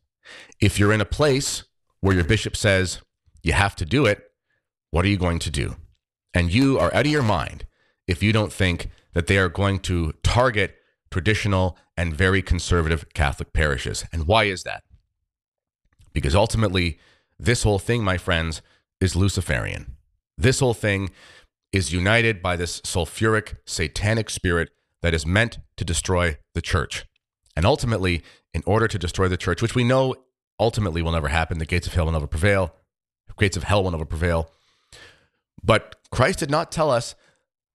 If 0.62 0.80
you're 0.80 0.94
in 0.94 1.02
a 1.02 1.06
place 1.06 1.64
where 2.02 2.16
your 2.16 2.24
bishop 2.24 2.56
says 2.56 3.02
you 3.44 3.54
have 3.54 3.76
to 3.78 3.86
do 3.86 4.06
it, 4.06 4.24
what 4.92 5.06
are 5.06 5.10
you 5.10 5.18
going 5.18 5.40
to 5.40 5.50
do? 5.50 5.76
And 6.34 6.54
you 6.54 6.78
are 6.80 6.94
out 6.94 7.06
of 7.06 7.12
your 7.12 7.24
mind 7.24 7.66
if 8.08 8.22
you 8.22 8.32
don't 8.32 8.54
think 8.54 8.90
that 9.14 9.28
they 9.28 9.38
are 9.38 9.50
going 9.50 9.80
to 9.80 10.14
target 10.24 10.76
traditional 11.10 11.78
and 11.98 12.16
very 12.16 12.42
conservative 12.42 13.06
Catholic 13.14 13.54
parishes. 13.54 14.06
And 14.12 14.28
why 14.28 14.46
is 14.46 14.64
that? 14.64 14.84
Because 16.16 16.34
ultimately, 16.34 16.98
this 17.38 17.64
whole 17.64 17.78
thing, 17.78 18.04
my 18.04 18.18
friends, 18.18 18.62
is 19.02 19.16
Luciferian. 19.16 19.98
This 20.38 20.62
whole 20.62 20.74
thing 20.74 21.12
is 21.74 21.92
united 21.92 22.42
by 22.42 22.56
this 22.56 22.80
sulfuric, 22.82 23.58
satanic 23.66 24.30
spirit 24.30 24.70
that 25.02 25.14
is 25.14 25.26
meant 25.26 25.60
to 25.76 25.84
destroy 25.84 26.38
the 26.54 26.62
church. 26.62 27.06
And 27.56 27.66
ultimately, 27.66 28.24
in 28.54 28.64
order 28.66 28.88
to 28.88 28.98
destroy 28.98 29.28
the 29.28 29.36
church, 29.36 29.62
which 29.62 29.76
we 29.76 29.84
know 29.84 30.16
ultimately 30.58 31.02
will 31.02 31.12
never 31.12 31.28
happen, 31.28 31.58
the 31.58 31.66
gates 31.66 31.86
of 31.86 31.94
hell 31.94 32.06
will 32.06 32.14
never 32.14 32.28
prevail, 32.28 32.74
the 33.28 33.34
gates 33.38 33.58
of 33.58 33.64
hell 33.64 33.84
will 33.84 33.92
never 33.92 34.06
prevail. 34.06 34.50
But 35.62 35.98
Christ 36.12 36.40
did 36.40 36.50
not 36.50 36.72
tell 36.72 36.90
us 36.90 37.14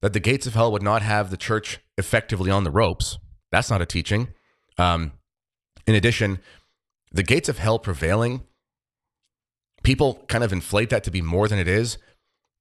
that 0.01 0.15
the 0.15 0.21
gates 0.21 0.47
of 0.47 0.55
hell 0.55 0.73
would 0.73 0.83
not 0.83 1.03
have 1.03 1.31
the 1.31 1.37
church 1.37 1.81
effectively 1.99 2.51
on 2.51 2.65
the 2.65 2.71
ropes. 2.71 3.19
That's 3.53 3.71
not 3.71 3.83
a 3.83 3.87
teaching. 3.87 4.29
Um, 4.79 5.13
in 5.87 5.95
addition, 5.95 6.39
the 7.13 7.23
gates 7.23 7.49
of 7.49 7.59
hell 7.59 7.79
prevailing, 7.79 8.43
people 9.83 10.25
kind 10.29 10.45
of 10.45 10.53
inflate 10.53 10.91
that 10.91 11.05
to 11.05 11.11
be 11.11 11.23
more 11.23 11.49
than 11.49 11.59
it 11.59 11.69
is. 11.69 11.99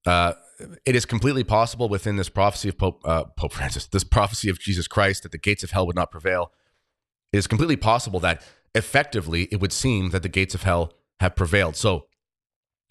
Uh, 0.06 0.34
it 0.86 0.96
is 0.96 1.06
completely 1.06 1.44
possible 1.44 1.88
within 1.88 2.16
this 2.16 2.30
prophecy 2.30 2.70
of 2.70 2.78
Pope, 2.78 3.02
uh, 3.06 3.26
Pope 3.38 3.54
Francis, 3.54 3.88
this 3.88 4.04
prophecy 4.04 4.50
of 4.50 4.60
Jesus 4.60 4.88
Christ, 4.88 5.24
that 5.24 5.32
the 5.32 5.38
gates 5.38 5.64
of 5.64 5.72
hell 5.72 5.86
would 5.88 5.96
not 5.96 6.12
prevail. 6.12 6.52
It 7.32 7.38
is 7.38 7.48
completely 7.48 7.78
possible 7.78 8.20
that 8.22 8.44
effectively 8.76 9.48
it 9.52 9.62
would 9.62 9.72
seem 9.72 10.10
that 10.10 10.24
the 10.24 10.30
gates 10.30 10.56
of 10.56 10.64
hell 10.64 10.94
have 11.20 11.36
prevailed. 11.36 11.76
So 11.76 12.08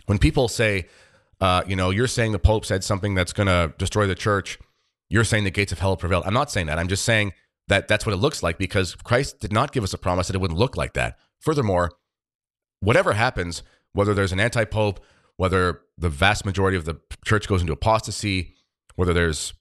when 0.07 0.19
people 0.19 0.49
say, 0.49 0.87
uh, 1.41 1.63
you 1.67 1.77
know, 1.77 1.91
you're 1.91 2.07
saying 2.07 2.33
the 2.33 2.39
Pope 2.39 2.65
said 2.65 2.83
something 2.83 3.15
that's 3.15 3.33
going 3.33 3.47
to 3.47 3.73
destroy 3.79 4.07
the 4.07 4.15
church. 4.15 4.59
You're 5.09 5.25
saying 5.25 5.45
the 5.45 5.51
gates 5.51 5.73
of 5.73 5.79
hell 5.79 5.97
prevailed. 5.97 6.25
I'm 6.27 6.35
not 6.35 6.51
saying 6.51 6.67
that. 6.67 6.79
I'm 6.79 6.89
just 6.89 7.05
saying 7.05 7.33
that 7.69 7.89
that's 7.89 8.05
what 8.05 8.13
it 8.13 8.19
looks 8.19 8.43
like 8.43 8.59
because 8.59 8.95
Christ 8.95 9.41
did 9.41 9.53
not 9.53 9.73
give 9.73 9.85
us 9.85 9.95
a 9.95 9.99
promise 9.99 10.27
that 10.27 10.35
it 10.35 10.41
wouldn't 10.41 10.59
look 10.59 10.77
like 10.77 10.95
that. 10.95 11.17
Furthermore, 11.41 11.91
whatever 12.81 13.13
happens, 13.13 13.63
whether 13.93 14.15
there's 14.15 14.33
an 14.33 14.41
anti 14.41 14.65
pope, 14.65 15.01
whether 15.37 15.83
the 15.97 16.09
vast 16.09 16.45
majority 16.45 16.77
of 16.77 16.85
the 16.85 17.01
church 17.25 17.49
goes 17.49 17.61
into 17.61 17.73
apostasy, 17.73 18.57
whether 18.97 19.13
there's 19.13 19.55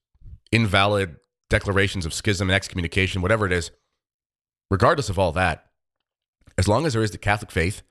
invalid 0.52 1.18
declarations 1.50 2.06
of 2.06 2.14
schism 2.14 2.50
and 2.50 2.56
excommunication, 2.56 3.22
whatever 3.22 3.46
it 3.46 3.52
is, 3.52 3.72
regardless 4.70 5.10
of 5.10 5.20
all 5.20 5.32
that, 5.32 5.66
as 6.58 6.68
long 6.68 6.86
as 6.86 6.94
there 6.94 7.04
is 7.04 7.12
the 7.12 7.18
Catholic 7.18 7.52
faith, 7.52 7.84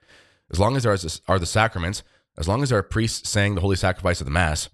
as 0.51 0.59
long 0.59 0.77
as 0.77 0.83
there 0.83 0.96
are 1.29 1.38
the 1.38 1.46
sacraments, 1.46 2.03
as 2.38 2.49
long 2.49 2.62
as 2.62 2.70
there 2.70 2.79
are 2.79 2.83
priests 2.83 3.29
saying 3.29 3.55
the 3.55 3.61
holy 3.61 3.77
sacrifice 3.77 4.20
of 4.20 4.27
the 4.27 4.31
Mass, 4.31 4.68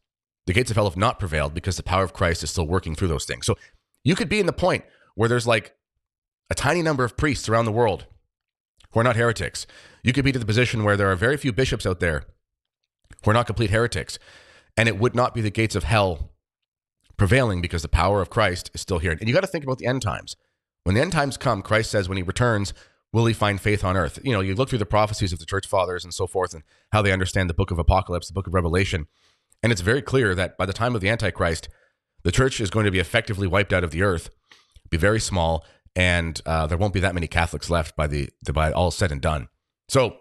the 0.46 0.52
gates 0.52 0.70
of 0.70 0.76
hell 0.76 0.88
have 0.88 0.96
not 0.96 1.18
prevailed 1.18 1.54
because 1.54 1.76
the 1.76 1.82
power 1.82 2.02
of 2.02 2.12
Christ 2.12 2.42
is 2.42 2.50
still 2.50 2.66
working 2.66 2.94
through 2.94 3.08
those 3.08 3.24
things. 3.24 3.46
So 3.46 3.56
you 4.02 4.14
could 4.14 4.28
be 4.28 4.40
in 4.40 4.46
the 4.46 4.52
point 4.52 4.84
where 5.14 5.28
there's 5.28 5.46
like 5.46 5.76
a 6.50 6.54
tiny 6.54 6.82
number 6.82 7.04
of 7.04 7.16
priests 7.16 7.48
around 7.48 7.66
the 7.66 7.72
world 7.72 8.06
who 8.92 9.00
are 9.00 9.04
not 9.04 9.16
heretics. 9.16 9.66
You 10.02 10.12
could 10.12 10.24
be 10.24 10.32
to 10.32 10.38
the 10.38 10.46
position 10.46 10.84
where 10.84 10.96
there 10.96 11.10
are 11.10 11.16
very 11.16 11.36
few 11.36 11.52
bishops 11.52 11.86
out 11.86 12.00
there 12.00 12.24
who 13.24 13.30
are 13.30 13.34
not 13.34 13.46
complete 13.46 13.70
heretics. 13.70 14.18
And 14.76 14.88
it 14.88 14.98
would 14.98 15.14
not 15.14 15.34
be 15.34 15.40
the 15.40 15.50
gates 15.50 15.74
of 15.74 15.84
hell 15.84 16.30
prevailing 17.16 17.60
because 17.60 17.82
the 17.82 17.88
power 17.88 18.20
of 18.20 18.30
Christ 18.30 18.70
is 18.74 18.80
still 18.80 18.98
here. 18.98 19.12
And 19.12 19.28
you 19.28 19.34
got 19.34 19.42
to 19.42 19.46
think 19.46 19.64
about 19.64 19.78
the 19.78 19.86
end 19.86 20.02
times. 20.02 20.36
When 20.84 20.94
the 20.94 21.00
end 21.00 21.12
times 21.12 21.36
come, 21.36 21.62
Christ 21.62 21.90
says 21.90 22.08
when 22.08 22.16
he 22.16 22.22
returns, 22.22 22.72
will 23.12 23.26
he 23.26 23.34
find 23.34 23.60
faith 23.60 23.84
on 23.84 23.96
earth? 23.96 24.18
You 24.24 24.32
know, 24.32 24.40
you 24.40 24.54
look 24.54 24.70
through 24.70 24.78
the 24.78 24.86
prophecies 24.86 25.32
of 25.32 25.38
the 25.38 25.46
church 25.46 25.66
fathers 25.66 26.04
and 26.04 26.12
so 26.12 26.26
forth 26.26 26.54
and 26.54 26.64
how 26.90 27.02
they 27.02 27.12
understand 27.12 27.48
the 27.48 27.54
book 27.54 27.70
of 27.70 27.78
Apocalypse, 27.78 28.26
the 28.26 28.32
book 28.32 28.46
of 28.46 28.54
Revelation. 28.54 29.06
And 29.62 29.70
it's 29.70 29.82
very 29.82 30.02
clear 30.02 30.34
that 30.34 30.56
by 30.56 30.66
the 30.66 30.72
time 30.72 30.94
of 30.94 31.00
the 31.00 31.08
Antichrist, 31.08 31.68
the 32.24 32.32
church 32.32 32.60
is 32.60 32.70
going 32.70 32.86
to 32.86 32.90
be 32.90 32.98
effectively 32.98 33.46
wiped 33.46 33.72
out 33.72 33.84
of 33.84 33.90
the 33.90 34.02
earth, 34.02 34.30
be 34.90 34.96
very 34.96 35.20
small, 35.20 35.64
and 35.94 36.40
uh, 36.46 36.66
there 36.66 36.78
won't 36.78 36.94
be 36.94 37.00
that 37.00 37.14
many 37.14 37.26
Catholics 37.26 37.70
left 37.70 37.96
by 37.96 38.06
the, 38.06 38.30
the 38.42 38.52
by 38.52 38.72
all 38.72 38.90
said 38.90 39.12
and 39.12 39.20
done. 39.20 39.48
So 39.88 40.16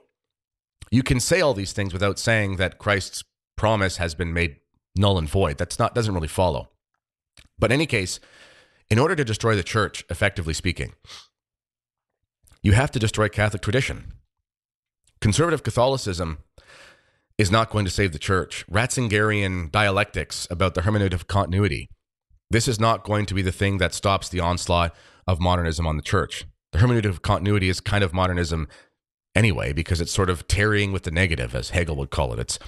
you 0.92 1.04
can 1.04 1.20
say 1.20 1.42
all 1.42 1.54
these 1.54 1.74
things 1.74 1.94
without 1.94 2.20
saying 2.20 2.58
that 2.58 2.78
Christ's 2.78 3.24
promise 3.56 3.98
has 3.98 4.16
been 4.16 4.34
made 4.34 4.58
null 4.96 5.18
and 5.18 5.30
void. 5.30 5.58
That's 5.58 5.80
not 5.80 5.96
doesn't 5.96 6.14
really 6.14 6.28
follow. 6.28 6.70
But 7.58 7.72
in 7.72 7.76
any 7.76 7.86
case, 7.86 8.20
in 8.90 9.00
order 9.00 9.16
to 9.16 9.24
destroy 9.24 9.56
the 9.56 9.64
church, 9.64 10.04
effectively 10.10 10.54
speaking, 10.54 10.94
you 12.62 12.74
have 12.74 12.92
to 12.92 13.00
destroy 13.00 13.30
Catholic 13.30 13.62
tradition. 13.62 14.14
Conservative 15.22 15.64
Catholicism 15.64 16.40
is 17.38 17.50
not 17.50 17.70
going 17.70 17.86
to 17.86 17.92
save 17.92 18.12
the 18.12 18.20
church. 18.20 18.66
Ratzingerian 18.70 19.72
dialectics 19.72 20.48
about 20.52 20.74
the 20.74 20.82
hermeneutic 20.82 21.14
of 21.14 21.28
continuity. 21.28 21.90
This 22.50 22.68
is 22.68 22.80
not 22.80 23.04
going 23.04 23.26
to 23.28 23.34
be 23.34 23.42
the 23.42 23.52
thing 23.52 23.78
that 23.78 23.94
stops 23.94 24.28
the 24.28 24.42
onslaught 24.42 24.94
of 25.32 25.39
modernism 25.39 25.88
on 25.88 25.98
the 25.98 26.04
church. 26.04 26.46
The 26.72 26.80
hermeneutic 26.80 27.10
of 27.10 27.22
continuity 27.22 27.70
is 27.70 27.80
kind 27.80 28.04
of 28.04 28.13
modernism 28.13 28.67
anyway 29.36 29.74
because 29.74 30.02
it's 30.02 30.12
sort 30.12 30.30
of 30.30 30.48
tarrying 30.48 30.91
with 30.91 31.04
the 31.04 31.12
negative, 31.12 31.56
as 31.56 31.72
Hegel 31.72 31.96
would 31.98 32.12
call 32.12 32.34
it. 32.34 32.39
It's 32.39 32.60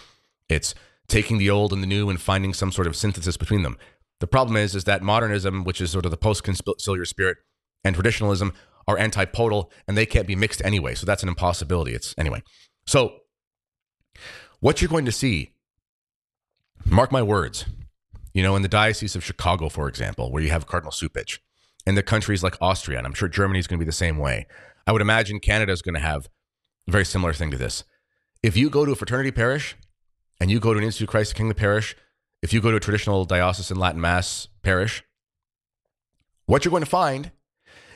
it's 0.50 0.76
taking 1.08 1.38
the 1.38 1.50
old 1.50 1.74
and 1.74 1.84
the 1.84 1.88
new 1.88 2.10
and 2.10 2.20
finding 2.20 2.54
some 2.54 2.72
sort 2.72 2.88
of 2.88 2.96
synthesis 2.96 3.38
between 3.38 3.64
them. 3.64 3.78
The 4.20 4.28
problem 4.28 4.56
is, 4.56 4.76
is 4.76 4.86
that 4.86 5.02
modernism, 5.02 5.64
which 5.64 5.82
is 5.82 5.92
sort 5.92 6.06
of 6.06 6.12
the 6.12 6.18
post-conciliar 6.18 7.08
spirit, 7.08 7.38
and 7.84 7.94
traditionalism 7.96 8.54
are 8.88 8.98
antipodal 8.98 9.72
and 9.88 9.98
they 9.98 10.06
can't 10.06 10.28
be 10.28 10.36
mixed 10.36 10.62
anyway. 10.64 10.96
So 10.96 11.06
that's 11.06 11.24
an 11.24 11.30
impossibility. 11.30 11.94
It's 11.94 12.14
anyway. 12.18 12.42
So 12.86 13.16
what 14.60 14.82
you're 14.82 14.90
going 14.90 15.06
to 15.06 15.12
see, 15.12 15.54
mark 16.86 17.12
my 17.12 17.22
words, 17.22 17.66
you 18.34 18.44
know, 18.44 18.56
in 18.56 18.62
the 18.62 18.68
Diocese 18.70 19.16
of 19.16 19.24
Chicago, 19.24 19.70
for 19.70 19.88
example, 19.88 20.32
where 20.32 20.42
you 20.42 20.50
have 20.50 20.68
Cardinal 20.68 20.92
Cupich, 20.92 21.40
in 21.86 21.96
the 21.96 22.04
countries 22.04 22.44
like 22.44 22.58
Austria, 22.62 22.98
and 22.98 23.08
I'm 23.08 23.14
sure 23.14 23.28
Germany 23.28 23.60
is 23.60 23.68
going 23.68 23.80
to 23.80 23.84
be 23.84 23.90
the 23.90 23.92
same 23.92 24.18
way. 24.18 24.48
I 24.88 24.92
would 24.92 25.02
imagine 25.02 25.40
Canada 25.40 25.72
is 25.72 25.82
going 25.82 25.96
to 25.96 26.02
have 26.02 26.30
a 26.88 26.92
very 26.92 27.06
similar 27.06 27.34
thing 27.34 27.52
to 27.52 27.58
this. 27.58 27.84
If 28.42 28.58
you 28.58 28.70
go 28.70 28.86
to 28.86 28.92
a 28.92 28.96
fraternity 28.96 29.32
parish 29.32 29.76
and 30.40 30.52
you 30.52 30.60
go 30.60 30.74
to 30.74 30.80
an 30.80 30.86
Institute 30.86 31.08
of 31.08 31.12
Christ 31.12 31.32
the 31.32 31.38
King 31.38 31.48
the 31.48 31.56
parish 31.56 31.96
if 32.44 32.52
you 32.52 32.60
go 32.60 32.72
to 32.72 32.78
a 32.78 32.82
traditional 32.82 33.24
diocesan 33.24 33.78
Latin 33.78 34.02
Mass 34.02 34.50
parish, 34.64 35.02
what 36.46 36.66
you're 36.66 36.72
going 36.72 36.84
to 36.84 36.90
find 36.90 37.32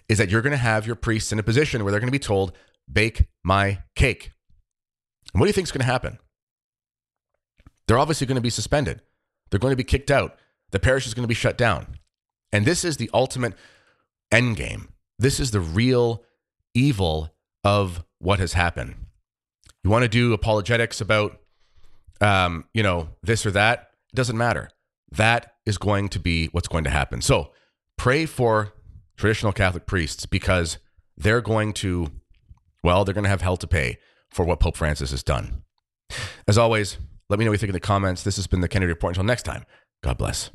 is 0.08 0.17
that 0.19 0.30
you're 0.30 0.41
going 0.41 0.52
to 0.52 0.58
have 0.58 0.88
your 0.88 0.95
priests 0.95 1.34
in 1.34 1.39
a 1.39 1.43
position 1.43 1.84
where 1.84 1.91
they're 1.91 2.00
going 2.00 2.08
to 2.08 2.13
be 2.13 2.17
told, 2.17 2.54
bake 2.89 3.26
my 3.43 3.84
cake. 3.93 4.32
And 5.34 5.41
what 5.41 5.47
do 5.47 5.50
you 5.50 5.54
think 5.54 5.67
is 5.67 5.71
going 5.73 5.82
to 5.82 5.91
happen? 5.91 6.17
They're 7.88 8.00
obviously 8.00 8.26
going 8.26 8.36
to 8.36 8.41
be 8.41 8.50
suspended. 8.50 9.02
They're 9.50 9.60
going 9.60 9.73
to 9.73 9.78
be 9.78 9.84
kicked 9.84 10.10
out. 10.10 10.38
The 10.71 10.80
parish 10.80 11.08
is 11.08 11.13
going 11.13 11.26
to 11.26 11.28
be 11.28 11.34
shut 11.34 11.58
down. 11.58 11.97
And 12.54 12.65
this 12.65 12.86
is 12.86 12.95
the 12.95 13.10
ultimate 13.13 13.54
end 14.31 14.57
game. 14.57 14.89
This 15.19 15.39
is 15.39 15.51
the 15.51 15.59
real 15.59 16.23
evil 16.73 17.33
of 17.63 18.03
what 18.19 18.39
has 18.39 18.53
happened. 18.53 18.95
You 19.83 19.89
want 19.89 20.03
to 20.03 20.09
do 20.09 20.33
apologetics 20.33 21.01
about, 21.01 21.39
um, 22.21 22.65
you 22.73 22.83
know, 22.83 23.09
this 23.23 23.45
or 23.45 23.51
that? 23.51 23.91
It 24.11 24.15
doesn't 24.15 24.37
matter. 24.37 24.69
That 25.11 25.53
is 25.65 25.77
going 25.77 26.09
to 26.09 26.19
be 26.19 26.47
what's 26.47 26.67
going 26.67 26.83
to 26.83 26.89
happen. 26.89 27.21
So 27.21 27.51
pray 27.97 28.25
for 28.25 28.73
traditional 29.15 29.53
Catholic 29.53 29.85
priests 29.85 30.25
because 30.25 30.77
they're 31.15 31.41
going 31.41 31.73
to, 31.73 32.07
well, 32.83 33.05
they're 33.05 33.13
going 33.13 33.23
to 33.23 33.29
have 33.29 33.41
hell 33.41 33.57
to 33.57 33.67
pay 33.67 33.97
for 34.29 34.45
what 34.45 34.59
Pope 34.59 34.77
Francis 34.77 35.11
has 35.11 35.23
done. 35.23 35.63
As 36.47 36.57
always, 36.57 36.97
let 37.29 37.39
me 37.39 37.45
know 37.45 37.51
what 37.51 37.55
you 37.55 37.59
think 37.59 37.69
in 37.69 37.73
the 37.73 37.79
comments. 37.79 38.23
This 38.23 38.35
has 38.35 38.47
been 38.47 38.61
the 38.61 38.67
Kennedy 38.67 38.91
Report. 38.91 39.11
Until 39.11 39.23
next 39.23 39.43
time, 39.43 39.65
God 40.03 40.17
bless. 40.17 40.51